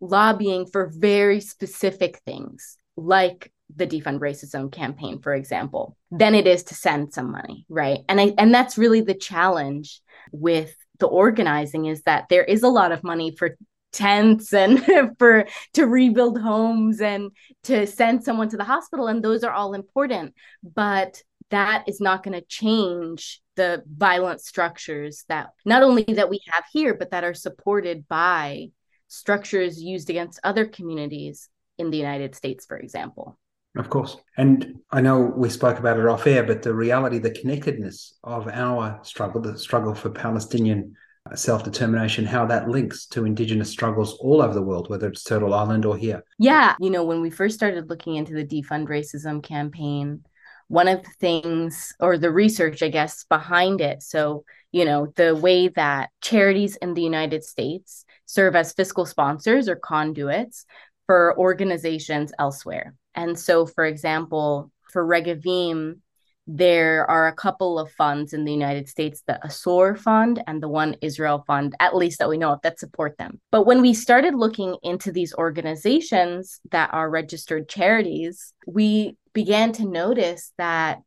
lobbying 0.03 0.65
for 0.65 0.91
very 0.93 1.39
specific 1.39 2.21
things 2.25 2.77
like 2.95 3.51
the 3.75 3.87
defund 3.87 4.19
racism 4.19 4.71
campaign 4.71 5.19
for 5.19 5.33
example 5.33 5.97
than 6.11 6.35
it 6.35 6.45
is 6.45 6.63
to 6.63 6.75
send 6.75 7.13
some 7.13 7.31
money 7.31 7.65
right? 7.69 7.99
And 8.09 8.19
i 8.19 8.33
and 8.37 8.53
that's 8.53 8.77
really 8.77 9.01
the 9.01 9.15
challenge 9.15 10.01
with 10.31 10.75
the 10.99 11.07
organizing 11.07 11.85
is 11.85 12.03
that 12.03 12.25
there 12.29 12.43
is 12.43 12.63
a 12.63 12.69
lot 12.69 12.91
of 12.91 13.03
money 13.03 13.35
for 13.35 13.57
tents 13.93 14.53
and 14.53 14.83
for 15.19 15.45
to 15.73 15.87
rebuild 15.87 16.39
homes 16.39 16.99
and 16.99 17.31
to 17.63 17.87
send 17.87 18.23
someone 18.23 18.49
to 18.49 18.57
the 18.57 18.63
hospital 18.63 19.07
and 19.07 19.23
those 19.23 19.43
are 19.43 19.53
all 19.53 19.73
important. 19.73 20.33
But 20.63 21.21
that 21.49 21.87
is 21.87 22.01
not 22.01 22.23
going 22.23 22.39
to 22.39 22.45
change 22.47 23.41
the 23.55 23.83
violent 23.87 24.41
structures 24.41 25.23
that 25.29 25.49
not 25.65 25.83
only 25.83 26.03
that 26.03 26.29
we 26.29 26.41
have 26.51 26.63
here 26.71 26.95
but 26.95 27.11
that 27.11 27.23
are 27.23 27.35
supported 27.35 28.07
by 28.07 28.69
structures 29.13 29.81
used 29.81 30.09
against 30.09 30.39
other 30.43 30.65
communities 30.65 31.49
in 31.77 31.91
the 31.91 31.97
United 31.97 32.35
States, 32.35 32.65
for 32.65 32.77
example. 32.77 33.37
Of 33.75 33.89
course. 33.89 34.17
And 34.37 34.79
I 34.91 35.01
know 35.01 35.19
we 35.19 35.49
spoke 35.49 35.79
about 35.79 35.99
it 35.99 36.05
off 36.05 36.27
air, 36.27 36.43
but 36.43 36.61
the 36.61 36.73
reality, 36.73 37.17
the 37.19 37.31
connectedness 37.31 38.17
of 38.23 38.47
our 38.47 38.99
struggle, 39.03 39.41
the 39.41 39.57
struggle 39.57 39.95
for 39.95 40.09
Palestinian 40.09 40.95
self 41.35 41.63
determination, 41.63 42.25
how 42.25 42.45
that 42.47 42.69
links 42.69 43.07
to 43.07 43.25
Indigenous 43.25 43.69
struggles 43.69 44.13
all 44.15 44.41
over 44.41 44.53
the 44.53 44.61
world, 44.61 44.89
whether 44.89 45.07
it's 45.07 45.23
Turtle 45.23 45.53
Island 45.53 45.85
or 45.85 45.97
here. 45.97 46.23
Yeah. 46.37 46.75
You 46.79 46.89
know, 46.89 47.03
when 47.03 47.21
we 47.21 47.29
first 47.29 47.55
started 47.55 47.89
looking 47.89 48.15
into 48.15 48.33
the 48.33 48.45
defund 48.45 48.87
racism 48.87 49.43
campaign, 49.43 50.23
one 50.67 50.87
of 50.87 51.03
the 51.03 51.11
things 51.19 51.93
or 51.99 52.17
the 52.17 52.31
research, 52.31 52.83
I 52.83 52.89
guess, 52.89 53.25
behind 53.25 53.81
it. 53.81 54.03
So, 54.03 54.43
you 54.71 54.85
know, 54.85 55.13
the 55.15 55.35
way 55.35 55.67
that 55.69 56.09
charities 56.21 56.75
in 56.77 56.93
the 56.93 57.01
United 57.01 57.43
States 57.43 58.05
serve 58.25 58.55
as 58.55 58.73
fiscal 58.73 59.05
sponsors 59.05 59.67
or 59.67 59.75
conduits 59.75 60.65
for 61.05 61.37
organizations 61.37 62.31
elsewhere. 62.39 62.93
And 63.15 63.37
so, 63.37 63.65
for 63.65 63.85
example, 63.85 64.71
for 64.91 65.05
Regavim, 65.05 65.99
there 66.45 67.09
are 67.09 67.27
a 67.27 67.33
couple 67.33 67.79
of 67.79 67.91
funds 67.91 68.33
in 68.33 68.43
the 68.43 68.51
United 68.51 68.89
States, 68.89 69.23
the 69.25 69.39
Asor 69.45 69.97
Fund 69.97 70.43
and 70.45 70.61
the 70.61 70.67
One 70.67 70.95
Israel 71.01 71.43
Fund, 71.47 71.73
at 71.79 71.95
least 71.95 72.19
that 72.19 72.27
we 72.27 72.37
know 72.37 72.51
of, 72.51 72.61
that 72.63 72.79
support 72.79 73.17
them. 73.17 73.39
But 73.51 73.65
when 73.65 73.81
we 73.81 73.93
started 73.93 74.35
looking 74.35 74.75
into 74.83 75.11
these 75.11 75.33
organizations 75.35 76.59
that 76.71 76.93
are 76.93 77.09
registered 77.09 77.69
charities, 77.69 78.53
we 78.67 79.15
began 79.33 79.71
to 79.73 79.85
notice 79.85 80.51
that 80.57 81.01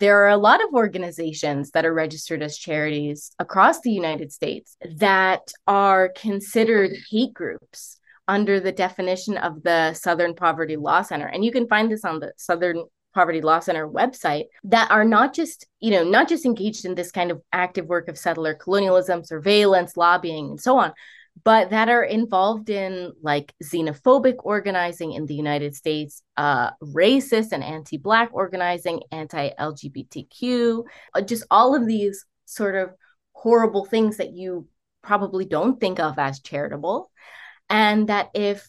there 0.00 0.24
are 0.24 0.30
a 0.30 0.36
lot 0.36 0.64
of 0.64 0.74
organizations 0.74 1.70
that 1.70 1.84
are 1.84 1.94
registered 1.94 2.42
as 2.42 2.56
charities 2.56 3.32
across 3.38 3.80
the 3.80 3.92
United 3.92 4.32
States 4.32 4.76
that 4.96 5.52
are 5.66 6.10
considered 6.16 6.90
hate 7.10 7.34
groups 7.34 7.98
under 8.26 8.60
the 8.60 8.72
definition 8.72 9.36
of 9.36 9.62
the 9.62 9.92
Southern 9.92 10.34
Poverty 10.34 10.76
Law 10.76 11.02
Center. 11.02 11.26
And 11.26 11.44
you 11.44 11.52
can 11.52 11.68
find 11.68 11.90
this 11.90 12.04
on 12.04 12.18
the 12.18 12.32
Southern 12.36 12.84
Poverty 13.14 13.42
Law 13.42 13.58
Center 13.58 13.86
website 13.88 14.44
that 14.64 14.90
are 14.90 15.04
not 15.04 15.34
just, 15.34 15.66
you 15.80 15.90
know, 15.90 16.04
not 16.04 16.28
just 16.28 16.46
engaged 16.46 16.84
in 16.84 16.94
this 16.94 17.10
kind 17.10 17.30
of 17.30 17.42
active 17.52 17.86
work 17.86 18.08
of 18.08 18.16
settler 18.16 18.54
colonialism, 18.54 19.24
surveillance, 19.24 19.96
lobbying, 19.96 20.50
and 20.50 20.60
so 20.60 20.78
on, 20.78 20.92
but 21.44 21.70
that 21.70 21.88
are 21.88 22.04
involved 22.04 22.70
in 22.70 23.12
like 23.22 23.54
xenophobic 23.62 24.36
organizing 24.40 25.12
in 25.12 25.26
the 25.26 25.34
United 25.34 25.74
States, 25.74 26.22
uh, 26.36 26.70
racist 26.82 27.52
and 27.52 27.64
anti 27.64 27.96
Black 27.96 28.30
organizing, 28.32 29.00
anti 29.10 29.50
LGBTQ, 29.58 30.84
uh, 31.14 31.20
just 31.20 31.44
all 31.50 31.74
of 31.74 31.86
these 31.86 32.26
sort 32.44 32.74
of 32.74 32.90
horrible 33.32 33.84
things 33.84 34.18
that 34.18 34.32
you 34.32 34.68
probably 35.02 35.44
don't 35.44 35.80
think 35.80 35.98
of 35.98 36.18
as 36.18 36.40
charitable. 36.40 37.10
And 37.68 38.08
that 38.08 38.30
if 38.34 38.68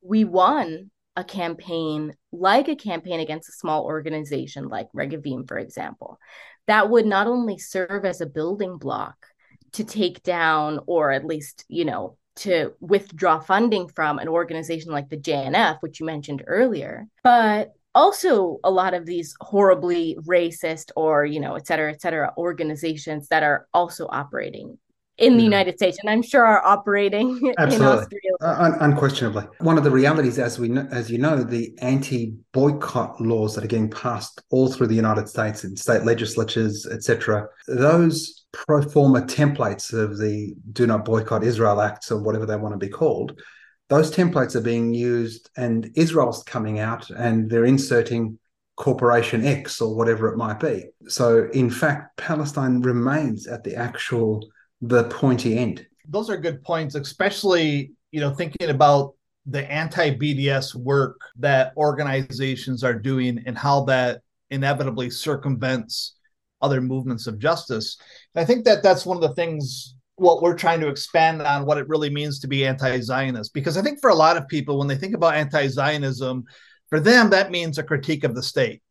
we 0.00 0.24
won 0.24 0.90
a 1.14 1.22
campaign 1.22 2.14
like 2.32 2.68
a 2.68 2.76
campaign 2.76 3.20
against 3.20 3.48
a 3.48 3.52
small 3.52 3.84
organization 3.84 4.68
like 4.68 4.88
Regavim, 4.96 5.46
for 5.46 5.58
example, 5.58 6.18
that 6.66 6.88
would 6.88 7.06
not 7.06 7.26
only 7.26 7.58
serve 7.58 8.04
as 8.04 8.20
a 8.20 8.26
building 8.26 8.78
block 8.78 9.26
to 9.72 9.84
take 9.84 10.22
down 10.22 10.80
or 10.86 11.10
at 11.10 11.24
least, 11.24 11.64
you 11.68 11.84
know, 11.84 12.16
to 12.34 12.72
withdraw 12.80 13.38
funding 13.38 13.88
from 13.88 14.18
an 14.18 14.28
organization 14.28 14.92
like 14.92 15.08
the 15.08 15.16
JNF, 15.16 15.78
which 15.80 16.00
you 16.00 16.06
mentioned 16.06 16.42
earlier. 16.46 17.06
But 17.22 17.72
also 17.94 18.58
a 18.64 18.70
lot 18.70 18.94
of 18.94 19.04
these 19.04 19.34
horribly 19.40 20.16
racist 20.26 20.90
or, 20.96 21.26
you 21.26 21.40
know, 21.40 21.56
et 21.56 21.66
cetera, 21.66 21.92
et 21.92 22.00
cetera, 22.00 22.32
organizations 22.38 23.28
that 23.28 23.42
are 23.42 23.66
also 23.74 24.08
operating 24.10 24.78
in 25.18 25.36
the. 25.36 25.42
United 25.42 25.76
States, 25.76 25.98
and 26.00 26.08
I'm 26.08 26.22
sure 26.22 26.44
are 26.44 26.64
operating 26.64 27.52
Absolutely. 27.58 28.18
Uh, 28.40 28.54
un- 28.58 28.76
unquestionably. 28.80 29.44
One 29.58 29.76
of 29.76 29.84
the 29.84 29.90
realities, 29.90 30.38
as 30.38 30.58
we 30.58 30.68
know, 30.68 30.88
as 30.90 31.10
you 31.10 31.18
know, 31.18 31.42
the 31.42 31.76
anti-boycott 31.80 33.20
laws 33.20 33.54
that 33.54 33.64
are 33.64 33.68
getting 33.68 33.90
passed 33.90 34.42
all 34.50 34.72
through 34.72 34.86
the 34.86 34.94
United 34.94 35.28
States 35.28 35.64
in 35.64 35.76
state 35.76 36.04
legislatures, 36.04 36.86
etc. 36.86 37.46
Those 37.66 38.44
pro 38.52 38.82
forma 38.82 39.22
templates 39.22 39.92
of 39.92 40.18
the 40.18 40.54
"Do 40.72 40.86
Not 40.86 41.04
Boycott 41.04 41.44
Israel" 41.44 41.80
acts, 41.80 42.10
or 42.10 42.22
whatever 42.22 42.46
they 42.46 42.56
want 42.56 42.72
to 42.72 42.78
be 42.78 42.88
called, 42.88 43.40
those 43.88 44.10
templates 44.10 44.54
are 44.54 44.62
being 44.62 44.94
used, 44.94 45.50
and 45.56 45.90
Israel's 45.96 46.42
coming 46.44 46.78
out 46.78 47.10
and 47.10 47.50
they're 47.50 47.66
inserting 47.66 48.38
Corporation 48.76 49.44
X 49.44 49.80
or 49.80 49.94
whatever 49.94 50.32
it 50.32 50.38
might 50.38 50.58
be. 50.58 50.86
So, 51.06 51.48
in 51.52 51.68
fact, 51.68 52.16
Palestine 52.16 52.80
remains 52.80 53.46
at 53.46 53.64
the 53.64 53.76
actual 53.76 54.48
the 54.82 55.04
pointy 55.04 55.56
end. 55.56 55.86
Those 56.08 56.28
are 56.28 56.36
good 56.36 56.62
points, 56.62 56.94
especially 56.94 57.92
you 58.10 58.20
know 58.20 58.34
thinking 58.34 58.68
about 58.68 59.14
the 59.46 59.70
anti-BDS 59.70 60.74
work 60.74 61.20
that 61.38 61.72
organizations 61.76 62.84
are 62.84 62.94
doing 62.94 63.42
and 63.46 63.58
how 63.58 63.84
that 63.84 64.20
inevitably 64.50 65.10
circumvents 65.10 66.14
other 66.60 66.80
movements 66.80 67.26
of 67.26 67.38
justice. 67.38 67.96
And 68.34 68.42
I 68.42 68.44
think 68.44 68.64
that 68.64 68.82
that's 68.82 69.04
one 69.04 69.16
of 69.16 69.22
the 69.22 69.34
things 69.34 69.96
what 70.16 70.42
we're 70.42 70.56
trying 70.56 70.78
to 70.80 70.88
expand 70.88 71.42
on 71.42 71.66
what 71.66 71.78
it 71.78 71.88
really 71.88 72.10
means 72.10 72.38
to 72.38 72.46
be 72.46 72.64
anti-Zionist 72.64 73.52
because 73.54 73.76
I 73.76 73.82
think 73.82 73.98
for 74.00 74.10
a 74.10 74.14
lot 74.14 74.36
of 74.36 74.46
people 74.46 74.78
when 74.78 74.86
they 74.86 74.94
think 74.94 75.14
about 75.14 75.34
anti-Zionism 75.34 76.44
for 76.90 77.00
them 77.00 77.30
that 77.30 77.50
means 77.50 77.78
a 77.78 77.82
critique 77.82 78.22
of 78.22 78.34
the 78.34 78.42
state. 78.42 78.82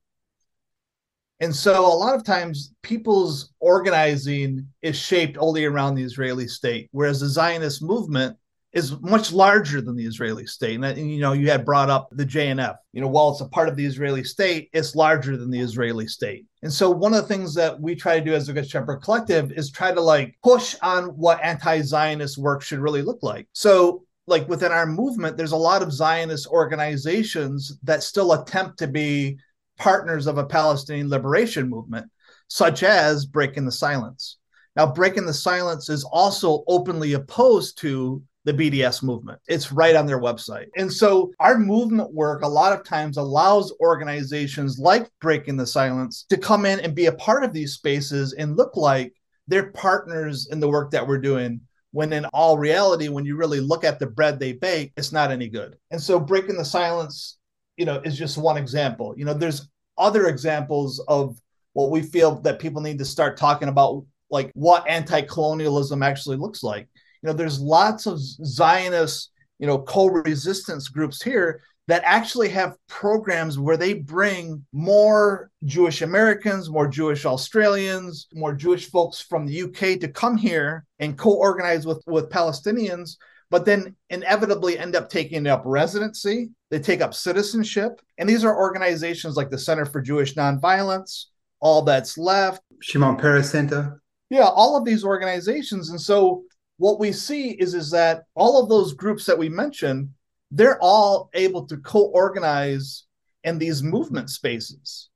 And 1.41 1.53
so 1.53 1.85
a 1.85 1.97
lot 1.97 2.15
of 2.15 2.23
times 2.23 2.73
people's 2.83 3.51
organizing 3.59 4.67
is 4.81 4.95
shaped 4.95 5.37
only 5.39 5.65
around 5.65 5.95
the 5.95 6.03
Israeli 6.03 6.47
state, 6.47 6.87
whereas 6.91 7.19
the 7.19 7.27
Zionist 7.27 7.81
movement 7.81 8.37
is 8.73 8.97
much 9.01 9.33
larger 9.33 9.81
than 9.81 9.97
the 9.97 10.05
Israeli 10.05 10.45
state. 10.45 10.75
And, 10.75 10.83
that, 10.83 10.97
and, 10.97 11.11
you 11.11 11.19
know, 11.19 11.33
you 11.33 11.49
had 11.49 11.65
brought 11.65 11.89
up 11.89 12.07
the 12.11 12.25
JNF. 12.25 12.75
You 12.93 13.01
know, 13.01 13.07
while 13.07 13.31
it's 13.31 13.41
a 13.41 13.49
part 13.49 13.67
of 13.67 13.75
the 13.75 13.85
Israeli 13.85 14.23
state, 14.23 14.69
it's 14.71 14.95
larger 14.95 15.35
than 15.35 15.51
the 15.51 15.59
Israeli 15.59 16.07
state. 16.07 16.45
And 16.61 16.71
so 16.71 16.89
one 16.89 17.13
of 17.13 17.21
the 17.21 17.27
things 17.27 17.53
that 17.55 17.81
we 17.81 17.95
try 17.95 18.19
to 18.19 18.25
do 18.25 18.33
as 18.33 18.47
a 18.47 18.53
Good 18.53 18.69
Shepherd 18.69 19.01
Collective 19.01 19.51
is 19.51 19.71
try 19.71 19.91
to 19.91 19.99
like 19.99 20.35
push 20.43 20.75
on 20.81 21.05
what 21.17 21.43
anti-Zionist 21.43 22.37
work 22.37 22.61
should 22.61 22.79
really 22.79 23.01
look 23.01 23.23
like. 23.23 23.47
So 23.51 24.03
like 24.27 24.47
within 24.47 24.71
our 24.71 24.85
movement, 24.85 25.35
there's 25.35 25.51
a 25.51 25.57
lot 25.57 25.81
of 25.81 25.91
Zionist 25.91 26.47
organizations 26.47 27.77
that 27.83 28.03
still 28.03 28.33
attempt 28.33 28.77
to 28.79 28.87
be 28.87 29.37
partners 29.81 30.27
of 30.27 30.37
a 30.37 30.45
Palestinian 30.45 31.09
liberation 31.09 31.67
movement, 31.67 32.05
such 32.47 32.83
as 32.83 33.25
Breaking 33.25 33.65
the 33.65 33.71
Silence. 33.71 34.37
Now, 34.75 34.85
Breaking 34.93 35.25
the 35.25 35.33
Silence 35.33 35.89
is 35.89 36.03
also 36.03 36.63
openly 36.67 37.13
opposed 37.13 37.79
to 37.79 38.21
the 38.45 38.53
BDS 38.53 39.01
movement. 39.01 39.39
It's 39.47 39.71
right 39.71 39.95
on 39.95 40.05
their 40.05 40.21
website. 40.21 40.67
And 40.77 40.93
so 40.93 41.31
our 41.39 41.57
movement 41.57 42.13
work 42.13 42.43
a 42.43 42.47
lot 42.47 42.73
of 42.73 42.85
times 42.85 43.17
allows 43.17 43.73
organizations 43.81 44.77
like 44.77 45.09
Breaking 45.19 45.57
the 45.57 45.65
Silence 45.65 46.27
to 46.29 46.37
come 46.37 46.67
in 46.67 46.79
and 46.79 46.93
be 46.93 47.07
a 47.07 47.13
part 47.13 47.43
of 47.43 47.51
these 47.51 47.73
spaces 47.73 48.33
and 48.33 48.57
look 48.57 48.77
like 48.77 49.11
they're 49.47 49.71
partners 49.71 50.47
in 50.51 50.59
the 50.59 50.69
work 50.69 50.91
that 50.91 51.07
we're 51.07 51.17
doing. 51.17 51.59
When 51.91 52.13
in 52.13 52.25
all 52.25 52.59
reality, 52.59 53.07
when 53.07 53.25
you 53.25 53.35
really 53.35 53.59
look 53.59 53.83
at 53.83 53.97
the 53.97 54.07
bread 54.07 54.39
they 54.39 54.53
bake, 54.53 54.93
it's 54.95 55.11
not 55.11 55.31
any 55.31 55.49
good. 55.49 55.75
And 55.89 55.99
so 55.99 56.19
Breaking 56.19 56.57
the 56.57 56.65
Silence 56.65 57.39
you 57.81 57.85
know 57.85 57.99
is 58.05 58.15
just 58.17 58.37
one 58.37 58.57
example 58.57 59.15
you 59.17 59.25
know 59.25 59.33
there's 59.33 59.67
other 60.01 60.27
examples 60.27 60.99
of 61.07 61.39
what 61.73 61.91
we 61.91 62.01
feel 62.01 62.41
that 62.41 62.59
people 62.59 62.81
need 62.81 62.97
to 62.97 63.05
start 63.05 63.37
talking 63.37 63.69
about 63.69 64.03
like 64.29 64.51
what 64.53 64.87
anti-colonialism 64.87 66.03
actually 66.03 66.37
looks 66.37 66.63
like 66.63 66.87
you 67.21 67.27
know 67.27 67.33
there's 67.33 67.59
lots 67.59 68.05
of 68.05 68.19
zionist 68.19 69.31
you 69.59 69.67
know 69.67 69.79
co-resistance 69.79 70.87
groups 70.89 71.21
here 71.21 71.61
that 71.87 72.03
actually 72.05 72.49
have 72.49 72.77
programs 72.87 73.57
where 73.57 73.77
they 73.77 73.93
bring 73.93 74.63
more 74.71 75.49
Jewish 75.65 76.03
Americans, 76.03 76.69
more 76.69 76.87
Jewish 76.87 77.25
Australians, 77.25 78.27
more 78.33 78.53
Jewish 78.53 78.89
folks 78.89 79.19
from 79.19 79.45
the 79.45 79.63
UK 79.63 79.99
to 79.99 80.07
come 80.07 80.37
here 80.37 80.85
and 80.99 81.17
co-organize 81.17 81.85
with, 81.85 82.01
with 82.05 82.29
Palestinians 82.29 83.17
but 83.51 83.65
then 83.65 83.95
inevitably 84.09 84.79
end 84.79 84.95
up 84.95 85.09
taking 85.09 85.45
up 85.45 85.61
residency. 85.65 86.49
They 86.71 86.79
take 86.79 87.01
up 87.01 87.13
citizenship. 87.13 88.01
And 88.17 88.27
these 88.27 88.43
are 88.43 88.57
organizations 88.57 89.35
like 89.35 89.51
the 89.51 89.59
Center 89.59 89.85
for 89.85 90.01
Jewish 90.01 90.33
Nonviolence, 90.33 91.25
All 91.59 91.83
That's 91.83 92.17
Left, 92.17 92.63
Shimon 92.81 93.17
Peres 93.17 93.51
Center. 93.51 94.01
Yeah, 94.31 94.47
all 94.47 94.75
of 94.75 94.85
these 94.85 95.03
organizations. 95.03 95.91
And 95.91 96.01
so 96.01 96.43
what 96.77 96.99
we 96.99 97.11
see 97.11 97.51
is, 97.51 97.75
is 97.75 97.91
that 97.91 98.23
all 98.33 98.63
of 98.63 98.69
those 98.69 98.93
groups 98.93 99.27
that 99.27 99.37
we 99.37 99.49
mentioned, 99.49 100.09
they're 100.49 100.79
all 100.81 101.29
able 101.35 101.67
to 101.67 101.77
co-organize 101.77 103.03
in 103.43 103.59
these 103.59 103.83
movement 103.83 104.29
spaces. 104.31 105.09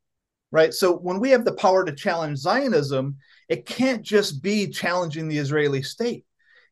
Right. 0.52 0.74
So 0.74 0.98
when 0.98 1.20
we 1.20 1.32
have 1.32 1.44
the 1.44 1.56
power 1.56 1.84
to 1.84 1.92
challenge 1.92 2.38
Zionism, 2.38 3.18
it 3.50 3.66
can't 3.66 4.04
just 4.04 4.44
be 4.44 4.68
challenging 4.68 5.28
the 5.28 5.40
Israeli 5.40 5.82
state 5.82 6.26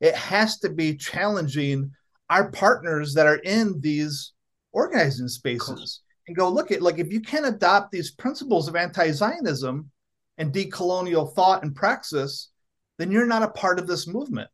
it 0.04 0.16
has 0.16 0.60
to 0.60 0.70
be 0.70 0.98
challenging 0.98 1.90
our 2.30 2.52
partners 2.52 3.14
that 3.14 3.26
are 3.26 3.38
in 3.38 3.80
these 3.80 4.34
organizing 4.74 5.28
spaces 5.28 6.02
and 6.28 6.36
go 6.36 6.50
look 6.50 6.72
at 6.72 6.82
like 6.82 7.00
if 7.00 7.12
you 7.12 7.22
can 7.22 7.46
adopt 7.46 7.92
these 7.92 8.12
principles 8.12 8.68
of 8.68 8.76
anti-zionism 8.76 9.90
and 10.38 10.54
decolonial 10.54 11.34
thought 11.34 11.64
and 11.64 11.76
praxis 11.76 12.50
then 12.98 13.12
you're 13.12 13.26
not 13.26 13.44
a 13.44 13.50
part 13.50 13.80
of 13.80 13.88
this 13.88 14.08
movement. 14.08 14.50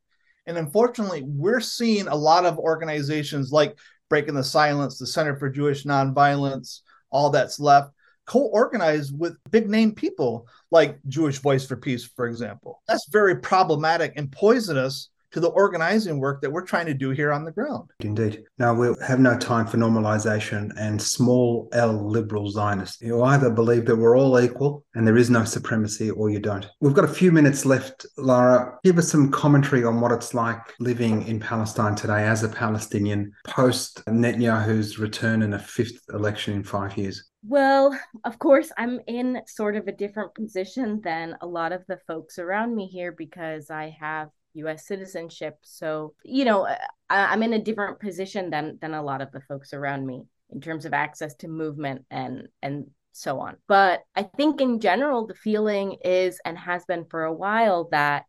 And 0.45 0.58
unfortunately 0.58 1.23
we're 1.25 1.60
seeing 1.60 2.08
a 2.08 2.15
lot 2.15 2.45
of 2.45 2.58
organizations 2.58 3.51
like 3.51 3.77
breaking 4.10 4.36
the 4.36 4.43
silence 4.43 4.97
the 4.97 5.08
center 5.08 5.38
for 5.38 5.49
jewish 5.49 5.84
nonviolence 5.86 6.82
all 7.12 7.29
that's 7.29 7.60
left 7.60 7.91
co-organize 8.25 9.12
with 9.12 9.36
big 9.49 9.69
name 9.69 9.93
people 9.93 10.47
like 10.71 10.99
jewish 11.08 11.39
voice 11.39 11.65
for 11.65 11.75
peace 11.75 12.03
for 12.03 12.27
example. 12.27 12.82
That's 12.88 13.08
very 13.10 13.38
problematic 13.38 14.13
and 14.15 14.32
poisonous 14.32 15.10
to 15.32 15.39
the 15.39 15.50
organizing 15.50 16.20
work 16.20 16.42
that 16.42 16.52
we're 16.52 16.65
trying 16.65 16.86
to 16.88 16.94
do 16.94 17.12
here 17.12 17.32
on 17.32 17.44
the 17.44 17.52
ground. 17.52 17.89
Indeed. 18.00 18.44
Now, 18.58 18.74
we 18.74 18.94
have 19.06 19.20
no 19.20 19.38
time 19.38 19.68
for 19.68 19.78
normalization 19.78 20.72
and 20.78 21.02
small 21.02 21.70
L 21.74 22.10
liberal 22.10 22.50
Zionists. 22.50 23.02
You 23.02 23.24
either 23.24 23.50
believe 23.50 23.86
that 23.86 23.96
we're 23.96 24.18
all 24.18 24.39
equal 24.39 24.84
and 24.96 25.08
there 25.08 25.18
is 25.18 25.30
no 25.30 25.44
supremacy 25.44 26.10
or 26.12 26.30
you 26.30 26.39
don't. 26.39 26.68
We've 26.82 26.94
got 26.94 27.06
a 27.06 27.10
few 27.10 27.32
minutes 27.32 27.65
left. 27.65 28.06
Lara, 28.18 28.78
give 28.84 28.98
us 28.98 29.10
some 29.10 29.32
commentary 29.32 29.84
on 29.84 30.02
what 30.02 30.12
it's 30.12 30.34
like 30.34 30.74
living 30.80 31.28
in 31.28 31.39
Palestine 31.39 31.96
today 31.96 32.28
as 32.28 32.44
a 32.44 32.50
Palestinian 32.50 33.32
post 33.46 34.04
Netanyahu's 34.06 35.00
return 35.00 35.42
in 35.42 35.54
a 35.54 35.60
fifth 35.60 36.02
election 36.13 36.56
in 36.56 36.63
five 36.63 36.98
years. 36.98 37.30
Well, 37.44 37.98
of 38.26 38.38
course, 38.38 38.70
I'm 38.78 39.00
in 39.08 39.42
sort 39.48 39.78
of 39.78 39.88
a 39.88 39.94
different 39.94 40.36
position 40.36 41.00
than 41.02 41.38
a 41.42 41.48
lot 41.48 41.72
of 41.72 41.86
the 41.88 41.98
folks 42.06 42.38
around 42.38 42.76
me 42.76 42.88
here 42.88 43.13
because 43.13 43.70
I 43.70 43.96
have 44.00 44.30
US 44.65 44.86
citizenship. 44.86 45.58
So, 45.62 46.13
you 46.24 46.45
know, 46.45 46.65
uh, 46.65 46.76
I, 47.10 47.34
am 47.34 47.43
in 47.43 47.54
a 47.54 47.62
different 47.62 48.00
position 48.00 48.50
than 48.50 48.78
than 48.82 48.93
a 48.93 49.04
lot 49.04 49.22
of 49.22 49.32
the 49.32 49.41
folks 49.41 49.74
around 49.74 50.06
me 50.06 50.24
in 50.50 50.62
terms 50.62 50.86
of 50.86 50.93
access 50.93 51.36
to 51.36 51.48
movement 51.48 52.06
and 52.10 52.48
and 52.62 52.88
so 53.12 53.39
on. 53.39 53.58
But 53.67 54.02
I 54.15 54.24
think 54.24 54.62
in 54.62 54.80
general 54.80 55.28
the 55.28 55.36
feeling 55.36 55.98
is 56.04 56.39
and 56.45 56.58
has 56.58 56.86
been 56.86 57.06
for 57.06 57.24
a 57.24 57.34
while 57.34 57.89
that 57.91 58.26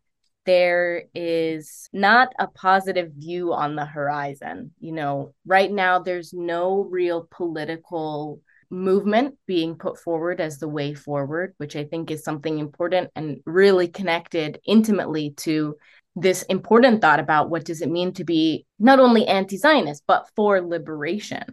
there 0.47 1.05
is 1.15 1.89
not 1.93 2.33
a 2.39 2.49
positive 2.49 3.13
view 3.13 3.53
on 3.53 3.77
the 3.77 3.85
horizon. 3.85 4.73
You 4.81 4.93
know, 4.93 5.35
right 5.47 5.71
now 5.71 5.99
there's 5.99 6.33
no 6.33 6.83
real 6.83 7.29
political 7.31 8.41
movement 8.71 9.37
being 9.47 9.75
put 9.75 9.99
forward 9.99 10.41
as 10.41 10.59
the 10.59 10.69
way 10.69 10.95
forward, 10.95 11.55
which 11.59 11.77
I 11.77 11.85
think 11.85 12.11
is 12.11 12.25
something 12.25 12.59
important 12.59 13.11
and 13.17 13.41
really 13.45 13.89
connected 13.89 14.61
intimately 14.65 15.35
to 15.39 15.77
this 16.17 16.43
important 16.45 17.01
thought 17.01 17.21
about 17.21 17.51
what 17.51 17.65
does 17.65 17.83
it 17.83 17.91
mean 17.91 18.13
to 18.15 18.25
be 18.25 18.67
not 18.79 19.01
only 19.01 19.27
anti-zionist 19.27 20.03
but 20.07 20.29
for 20.35 20.61
liberation? 20.61 21.45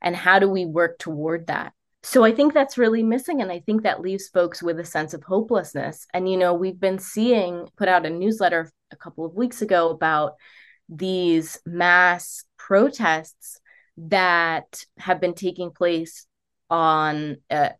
And 0.00 0.16
how 0.16 0.38
do 0.38 0.48
we 0.48 0.66
work 0.66 0.98
toward 0.98 1.46
that? 1.46 1.72
So 2.04 2.24
i 2.24 2.32
think 2.32 2.52
that's 2.52 2.76
really 2.76 3.04
missing 3.04 3.40
and 3.40 3.52
i 3.52 3.60
think 3.60 3.84
that 3.84 4.00
leaves 4.00 4.26
folks 4.26 4.60
with 4.60 4.80
a 4.80 4.84
sense 4.84 5.14
of 5.14 5.22
hopelessness. 5.22 6.06
And 6.12 6.28
you 6.28 6.36
know 6.36 6.52
we've 6.54 6.80
been 6.80 6.98
seeing 6.98 7.68
put 7.76 7.88
out 7.88 8.06
a 8.06 8.10
newsletter 8.10 8.70
a 8.90 8.96
couple 8.96 9.24
of 9.24 9.34
weeks 9.34 9.62
ago 9.62 9.90
about 9.90 10.34
these 10.88 11.60
mass 11.64 12.44
protests 12.56 13.60
that 13.96 14.84
have 14.98 15.20
been 15.20 15.34
taking 15.34 15.70
place 15.70 16.26
on 16.70 17.36
uh, 17.50 17.70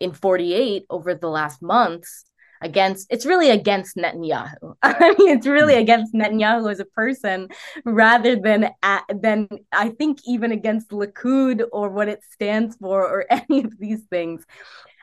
in 0.00 0.12
48 0.12 0.84
over 0.90 1.14
the 1.14 1.28
last 1.28 1.62
months 1.62 2.24
against 2.62 3.08
it's 3.10 3.26
really 3.26 3.50
against 3.50 3.96
Netanyahu. 3.96 4.76
I 4.82 5.14
mean, 5.18 5.36
it's 5.36 5.46
really 5.46 5.74
hmm. 5.74 5.80
against 5.80 6.14
Netanyahu 6.14 6.70
as 6.70 6.80
a 6.80 6.84
person 6.84 7.48
rather 7.84 8.36
than 8.36 8.70
at, 8.82 9.04
than 9.14 9.48
I 9.72 9.90
think 9.90 10.20
even 10.26 10.52
against 10.52 10.90
Likud 10.90 11.64
or 11.72 11.90
what 11.90 12.08
it 12.08 12.22
stands 12.30 12.76
for 12.76 13.02
or 13.02 13.26
any 13.30 13.64
of 13.64 13.78
these 13.78 14.02
things. 14.04 14.46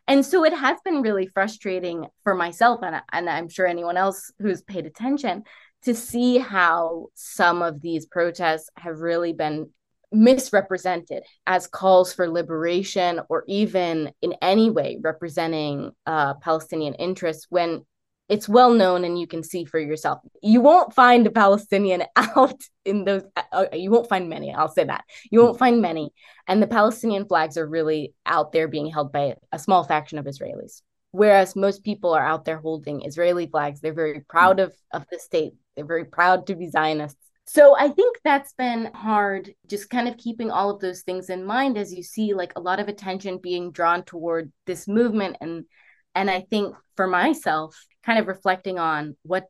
And 0.07 0.25
so 0.25 0.43
it 0.43 0.53
has 0.53 0.79
been 0.83 1.03
really 1.03 1.27
frustrating 1.27 2.07
for 2.23 2.33
myself 2.33 2.79
and, 2.81 2.99
and 3.11 3.29
I'm 3.29 3.47
sure 3.47 3.67
anyone 3.67 3.95
else 3.95 4.31
who's 4.39 4.63
paid 4.63 4.87
attention 4.87 5.43
to 5.83 5.93
see 5.93 6.39
how 6.39 7.07
some 7.13 7.61
of 7.61 7.81
these 7.81 8.05
protests 8.05 8.69
have 8.75 8.99
really 8.99 9.33
been 9.33 9.69
misrepresented 10.11 11.23
as 11.45 11.67
calls 11.67 12.13
for 12.13 12.29
liberation 12.29 13.21
or 13.29 13.43
even 13.47 14.11
in 14.21 14.33
any 14.41 14.69
way 14.69 14.97
representing 15.01 15.91
uh, 16.05 16.33
Palestinian 16.35 16.93
interests 16.95 17.47
when 17.49 17.85
it's 18.27 18.47
well 18.47 18.71
known 18.71 19.03
and 19.03 19.19
you 19.19 19.25
can 19.25 19.43
see 19.43 19.65
for 19.65 19.79
yourself. 19.79 20.19
You 20.43 20.61
won't 20.61 20.93
find 20.93 21.25
a 21.25 21.31
Palestinian 21.31 22.03
out 22.15 22.61
in 22.85 23.03
those, 23.03 23.23
uh, 23.51 23.65
you 23.73 23.89
won't 23.89 24.07
find 24.07 24.29
many, 24.29 24.53
I'll 24.53 24.67
say 24.67 24.83
that. 24.83 25.03
You 25.31 25.43
won't 25.43 25.57
find 25.57 25.81
many. 25.81 26.11
And 26.47 26.61
the 26.61 26.67
Palestinian 26.67 27.25
flags 27.25 27.57
are 27.57 27.67
really 27.67 28.13
out 28.25 28.51
there 28.51 28.67
being 28.67 28.87
held 28.87 29.11
by 29.11 29.35
a 29.51 29.59
small 29.59 29.83
faction 29.83 30.19
of 30.19 30.25
Israelis. 30.25 30.81
Whereas 31.11 31.55
most 31.55 31.83
people 31.83 32.13
are 32.13 32.25
out 32.25 32.45
there 32.45 32.59
holding 32.59 33.03
Israeli 33.03 33.47
flags. 33.47 33.81
They're 33.81 33.93
very 33.93 34.21
proud 34.21 34.59
of, 34.59 34.73
of 34.93 35.05
the 35.11 35.17
state, 35.17 35.53
they're 35.75 35.85
very 35.85 36.05
proud 36.05 36.47
to 36.47 36.55
be 36.55 36.69
Zionists 36.69 37.28
so 37.51 37.75
I 37.75 37.89
think 37.89 38.19
that's 38.23 38.53
been 38.53 38.91
hard, 38.93 39.55
just 39.67 39.89
kind 39.89 40.07
of 40.07 40.17
keeping 40.17 40.51
all 40.51 40.69
of 40.69 40.81
those 40.81 41.01
things 41.01 41.31
in 41.31 41.43
mind 41.43 41.79
as 41.79 41.91
you 41.91 42.03
see 42.03 42.35
like 42.35 42.53
a 42.55 42.59
lot 42.59 42.79
of 42.79 42.87
attention 42.87 43.39
being 43.41 43.71
drawn 43.71 44.03
toward 44.03 44.51
this 44.67 44.87
movement 44.87 45.37
and 45.41 45.65
and 46.13 46.29
I 46.29 46.41
think 46.41 46.75
for 46.95 47.07
myself, 47.07 47.75
kind 48.05 48.19
of 48.19 48.27
reflecting 48.27 48.77
on 48.77 49.17
what 49.23 49.45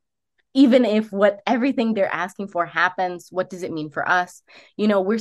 even 0.54 0.86
if 0.86 1.12
what 1.12 1.42
everything 1.46 1.94
they're 1.94 2.14
asking 2.14 2.48
for 2.48 2.66
happens, 2.66 3.28
what 3.32 3.50
does 3.50 3.64
it 3.64 3.74
mean 3.74 3.90
for 3.90 4.08
us? 4.08 4.44
You 4.78 4.88
know, 4.88 5.02
we're 5.02 5.20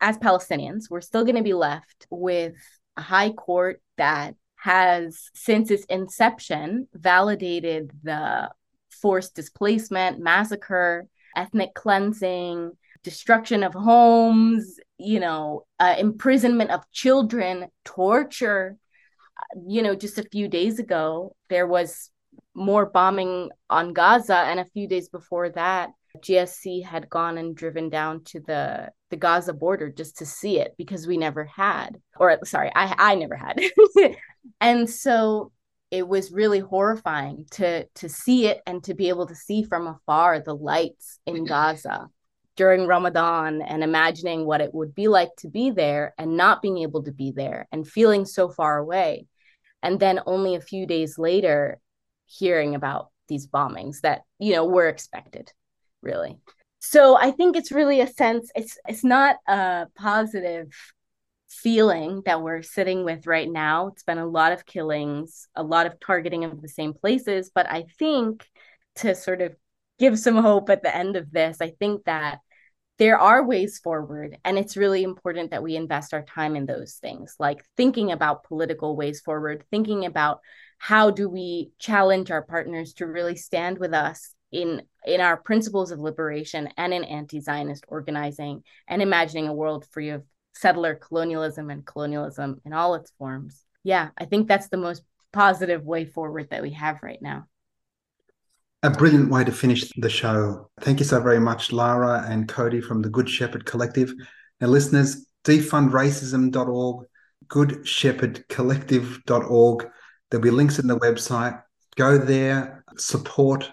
as 0.00 0.16
Palestinians, 0.16 0.84
we're 0.88 1.02
still 1.02 1.24
going 1.24 1.36
to 1.36 1.42
be 1.42 1.52
left 1.52 2.06
with 2.08 2.54
a 2.96 3.02
high 3.02 3.32
court 3.32 3.82
that 3.98 4.34
has 4.56 5.28
since 5.34 5.70
its 5.70 5.84
inception 5.90 6.88
validated 6.94 7.90
the 8.02 8.50
forced 8.88 9.34
displacement, 9.34 10.20
massacre, 10.20 11.06
ethnic 11.36 11.74
cleansing, 11.74 12.72
destruction 13.02 13.62
of 13.62 13.74
homes, 13.74 14.78
you 14.98 15.20
know, 15.20 15.66
uh, 15.78 15.94
imprisonment 15.98 16.70
of 16.70 16.90
children, 16.92 17.66
torture. 17.84 18.76
You 19.66 19.82
know, 19.82 19.94
just 19.94 20.18
a 20.18 20.28
few 20.30 20.48
days 20.48 20.78
ago, 20.78 21.36
there 21.48 21.66
was 21.66 22.10
more 22.54 22.86
bombing 22.86 23.50
on 23.68 23.92
Gaza, 23.92 24.36
and 24.36 24.60
a 24.60 24.64
few 24.64 24.88
days 24.88 25.08
before 25.08 25.50
that, 25.50 25.90
GSC 26.18 26.84
had 26.84 27.10
gone 27.10 27.38
and 27.38 27.56
driven 27.56 27.88
down 27.88 28.22
to 28.24 28.40
the 28.40 28.90
the 29.10 29.16
Gaza 29.16 29.52
border 29.52 29.90
just 29.90 30.18
to 30.18 30.26
see 30.26 30.58
it 30.58 30.74
because 30.78 31.06
we 31.06 31.16
never 31.16 31.44
had, 31.44 32.00
or 32.16 32.38
sorry, 32.44 32.70
I 32.74 32.94
I 32.96 33.14
never 33.16 33.36
had, 33.36 33.60
and 34.60 34.88
so 34.88 35.52
it 35.94 36.08
was 36.08 36.32
really 36.32 36.58
horrifying 36.58 37.46
to 37.52 37.86
to 37.94 38.08
see 38.08 38.48
it 38.48 38.60
and 38.66 38.82
to 38.82 38.94
be 38.94 39.08
able 39.08 39.26
to 39.26 39.34
see 39.34 39.62
from 39.62 39.86
afar 39.86 40.40
the 40.40 40.54
lights 40.54 41.20
in 41.24 41.36
mm-hmm. 41.36 41.44
Gaza 41.44 42.08
during 42.56 42.86
Ramadan 42.86 43.62
and 43.62 43.84
imagining 43.84 44.44
what 44.44 44.60
it 44.60 44.74
would 44.74 44.94
be 44.94 45.06
like 45.06 45.30
to 45.38 45.48
be 45.48 45.70
there 45.70 46.12
and 46.18 46.36
not 46.36 46.62
being 46.62 46.78
able 46.78 47.04
to 47.04 47.12
be 47.12 47.30
there 47.30 47.68
and 47.70 47.86
feeling 47.86 48.24
so 48.24 48.48
far 48.48 48.78
away. 48.78 49.26
And 49.82 50.00
then 50.00 50.20
only 50.26 50.54
a 50.56 50.60
few 50.60 50.86
days 50.86 51.16
later, 51.16 51.78
hearing 52.26 52.74
about 52.74 53.10
these 53.28 53.46
bombings 53.46 54.00
that, 54.00 54.22
you 54.38 54.52
know, 54.52 54.64
were 54.64 54.88
expected, 54.88 55.52
really. 56.02 56.38
So 56.80 57.16
I 57.16 57.30
think 57.30 57.56
it's 57.56 57.72
really 57.72 58.00
a 58.00 58.06
sense, 58.06 58.50
it's 58.56 58.78
it's 58.88 59.04
not 59.04 59.36
a 59.46 59.86
positive 59.96 60.68
feeling 61.62 62.22
that 62.26 62.42
we're 62.42 62.62
sitting 62.62 63.04
with 63.04 63.26
right 63.26 63.50
now. 63.50 63.88
It's 63.88 64.02
been 64.02 64.18
a 64.18 64.26
lot 64.26 64.52
of 64.52 64.66
killings, 64.66 65.48
a 65.54 65.62
lot 65.62 65.86
of 65.86 65.98
targeting 66.00 66.44
of 66.44 66.60
the 66.60 66.68
same 66.68 66.94
places. 66.94 67.50
But 67.54 67.70
I 67.70 67.84
think 67.98 68.46
to 68.96 69.14
sort 69.14 69.40
of 69.40 69.54
give 69.98 70.18
some 70.18 70.36
hope 70.36 70.70
at 70.70 70.82
the 70.82 70.94
end 70.94 71.16
of 71.16 71.30
this, 71.30 71.58
I 71.60 71.70
think 71.70 72.04
that 72.04 72.40
there 72.98 73.18
are 73.18 73.44
ways 73.44 73.78
forward. 73.78 74.38
And 74.44 74.58
it's 74.58 74.76
really 74.76 75.02
important 75.02 75.50
that 75.50 75.62
we 75.62 75.76
invest 75.76 76.14
our 76.14 76.22
time 76.22 76.54
in 76.56 76.66
those 76.66 76.94
things, 76.94 77.34
like 77.38 77.64
thinking 77.76 78.12
about 78.12 78.44
political 78.44 78.96
ways 78.96 79.20
forward, 79.20 79.64
thinking 79.70 80.04
about 80.04 80.40
how 80.78 81.10
do 81.10 81.28
we 81.28 81.72
challenge 81.78 82.30
our 82.30 82.42
partners 82.42 82.94
to 82.94 83.06
really 83.06 83.36
stand 83.36 83.78
with 83.78 83.94
us 83.94 84.34
in 84.52 84.82
in 85.04 85.20
our 85.20 85.36
principles 85.36 85.90
of 85.90 85.98
liberation 85.98 86.68
and 86.76 86.94
in 86.94 87.04
anti-zionist 87.04 87.84
organizing 87.88 88.62
and 88.88 89.02
imagining 89.02 89.48
a 89.48 89.52
world 89.52 89.86
free 89.90 90.10
of 90.10 90.24
settler 90.54 90.94
colonialism 90.94 91.68
and 91.70 91.84
colonialism 91.84 92.60
in 92.64 92.72
all 92.72 92.94
its 92.94 93.10
forms. 93.18 93.64
Yeah, 93.82 94.10
I 94.16 94.24
think 94.24 94.46
that's 94.48 94.68
the 94.68 94.76
most 94.76 95.02
positive 95.32 95.84
way 95.84 96.04
forward 96.04 96.50
that 96.50 96.62
we 96.62 96.70
have 96.70 97.02
right 97.02 97.20
now. 97.20 97.46
A 98.82 98.90
brilliant 98.90 99.30
way 99.30 99.44
to 99.44 99.52
finish 99.52 99.90
the 99.96 100.10
show. 100.10 100.70
Thank 100.80 101.00
you 101.00 101.04
so 101.04 101.20
very 101.20 101.40
much, 101.40 101.72
Lara 101.72 102.24
and 102.28 102.48
Cody 102.48 102.80
from 102.80 103.02
the 103.02 103.08
Good 103.08 103.28
Shepherd 103.28 103.66
Collective. 103.66 104.14
Now, 104.60 104.68
listeners, 104.68 105.26
defundracism.org, 105.44 107.06
goodshepherdcollective.org. 107.46 109.86
There'll 110.30 110.42
be 110.42 110.50
links 110.50 110.78
in 110.78 110.86
the 110.86 110.98
website. 110.98 111.60
Go 111.96 112.18
there, 112.18 112.84
support, 112.96 113.70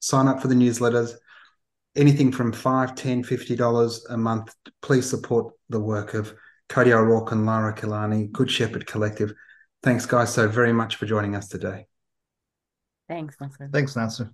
sign 0.00 0.28
up 0.28 0.40
for 0.40 0.48
the 0.48 0.54
newsletters 0.54 1.14
anything 1.96 2.32
from 2.32 2.52
five, 2.52 2.94
ten, 2.94 3.22
fifty 3.22 3.56
dollars 3.56 4.04
a 4.10 4.16
month. 4.16 4.54
Please 4.80 5.08
support 5.08 5.54
the 5.68 5.80
work 5.80 6.14
of 6.14 6.34
Cody 6.68 6.92
O'Rourke 6.92 7.32
and 7.32 7.44
Lara 7.46 7.74
Kilani, 7.74 8.30
Good 8.30 8.50
Shepherd 8.50 8.86
Collective. 8.86 9.32
Thanks, 9.82 10.06
guys, 10.06 10.32
so 10.32 10.48
very 10.48 10.72
much 10.72 10.96
for 10.96 11.06
joining 11.06 11.34
us 11.34 11.48
today. 11.48 11.86
Thanks, 13.08 13.36
Nasser. 13.40 13.68
Thanks, 13.72 13.96
Nasser. 13.96 14.32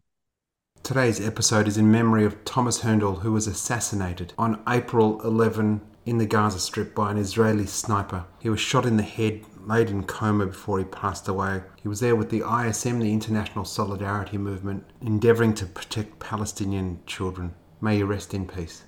Today's 0.83 1.21
episode 1.21 1.67
is 1.67 1.77
in 1.77 1.91
memory 1.91 2.25
of 2.25 2.45
Thomas 2.45 2.81
Hurndall, 2.81 3.21
who 3.21 3.33
was 3.33 3.47
assassinated 3.47 4.33
on 4.39 4.63
April 4.69 5.21
11 5.23 5.81
in 6.07 6.19
the 6.19 6.27
Gaza 6.27 6.61
Strip 6.61 6.95
by 6.95 7.11
an 7.11 7.19
Israeli 7.19 7.67
sniper. 7.67 8.25
He 8.39 8.49
was 8.49 8.61
shot 8.61 8.87
in 8.87 8.97
the 8.97 9.03
head, 9.03 9.45
laid 9.69 9.91
in 9.91 10.03
coma 10.03 10.47
before 10.47 10.79
he 10.79 10.85
passed 10.87 11.29
away. 11.29 11.63
He 11.83 11.89
was 11.89 12.01
there 12.01 12.17
with 12.17 12.31
the 12.31 12.43
ISM, 12.43 13.01
the 13.01 13.13
International 13.13 13.67
Solidarity 13.67 14.39
Movement, 14.39 14.85
endeavouring 15.03 15.53
to 15.55 15.67
protect 15.67 16.19
Palestinian 16.19 17.01
children. 17.05 17.55
May 17.79 17.99
you 17.99 18.07
rest 18.07 18.33
in 18.33 18.47
peace. 18.47 18.85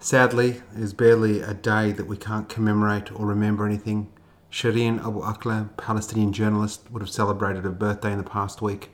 Sadly, 0.00 0.62
there's 0.72 0.92
barely 0.92 1.40
a 1.40 1.54
day 1.54 1.92
that 1.92 2.08
we 2.08 2.16
can't 2.16 2.48
commemorate 2.48 3.12
or 3.12 3.24
remember 3.24 3.64
anything. 3.64 4.12
Shireen 4.50 4.98
Abu 4.98 5.20
Akleh, 5.20 5.76
Palestinian 5.76 6.32
journalist, 6.32 6.90
would 6.90 7.02
have 7.02 7.10
celebrated 7.10 7.62
her 7.62 7.70
birthday 7.70 8.10
in 8.10 8.18
the 8.18 8.24
past 8.24 8.60
week. 8.60 8.90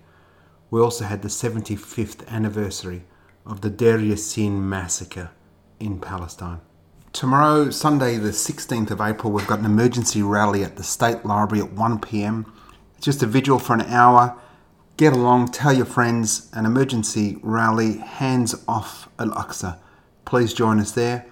We 0.71 0.83
also 0.83 1.07
had 1.07 1.23
the 1.23 1.29
75th 1.29 2.29
anniversary 2.29 3.05
of 3.47 3.63
the 3.63 3.71
Deir 3.71 3.99
massacre 4.51 5.31
in 5.81 5.99
Palestine. 5.99 6.61
Tomorrow, 7.15 7.71
Sunday, 7.71 8.17
the 8.17 8.31
16th 8.31 8.91
of 8.91 9.01
April, 9.01 9.33
we've 9.33 9.47
got 9.47 9.61
an 9.61 9.67
emergency 9.67 10.21
rally 10.21 10.65
at 10.65 10.75
the 10.75 10.83
State 10.83 11.25
Library 11.25 11.63
at 11.63 11.73
1 11.73 12.01
pm. 12.01 12.53
It's 12.97 13.05
just 13.05 13.23
a 13.23 13.27
vigil 13.27 13.61
for 13.61 13.75
an 13.75 13.83
hour. 13.83 14.37
Get 14.97 15.13
along, 15.13 15.53
tell 15.53 15.73
your 15.73 15.87
friends, 15.87 16.51
an 16.53 16.67
emergency 16.67 17.39
rally, 17.41 17.99
hands 17.99 18.57
off 18.67 19.09
Al 19.21 19.29
Aqsa. 19.29 19.79
Please 20.25 20.53
join 20.53 20.81
us 20.81 20.91
there. 20.91 21.25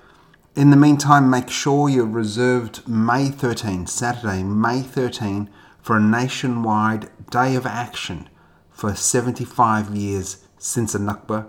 In 0.55 0.71
the 0.71 0.77
meantime, 0.77 1.29
make 1.29 1.51
sure 1.51 1.89
you're 1.89 2.07
reserved 2.07 2.87
May 2.89 3.31
13, 3.31 3.89
Saturday, 3.89 4.45
May 4.45 4.83
13, 4.83 5.51
for 5.81 5.97
a 5.97 6.01
nationwide 6.01 7.11
day 7.29 7.57
of 7.57 7.67
action 7.67 8.29
for 8.71 8.95
75 8.95 9.91
years 9.97 10.47
since 10.59 10.93
the 10.93 11.01
Nakba. 11.01 11.49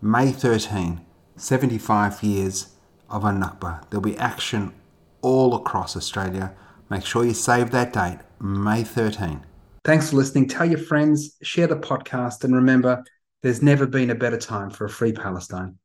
May 0.00 0.30
13, 0.30 1.00
75 1.36 2.22
years 2.22 2.71
of 3.12 3.24
a 3.24 3.28
Nakba. 3.28 3.88
There'll 3.90 4.02
be 4.02 4.16
action 4.16 4.72
all 5.20 5.54
across 5.54 5.96
Australia. 5.96 6.54
Make 6.90 7.06
sure 7.06 7.24
you 7.24 7.34
save 7.34 7.70
that 7.70 7.92
date, 7.92 8.18
May 8.40 8.82
13. 8.82 9.44
Thanks 9.84 10.10
for 10.10 10.16
listening. 10.16 10.48
Tell 10.48 10.66
your 10.66 10.78
friends, 10.78 11.36
share 11.42 11.66
the 11.66 11.76
podcast, 11.76 12.44
and 12.44 12.54
remember, 12.54 13.04
there's 13.42 13.62
never 13.62 13.86
been 13.86 14.10
a 14.10 14.14
better 14.14 14.38
time 14.38 14.70
for 14.70 14.84
a 14.84 14.90
free 14.90 15.12
Palestine. 15.12 15.78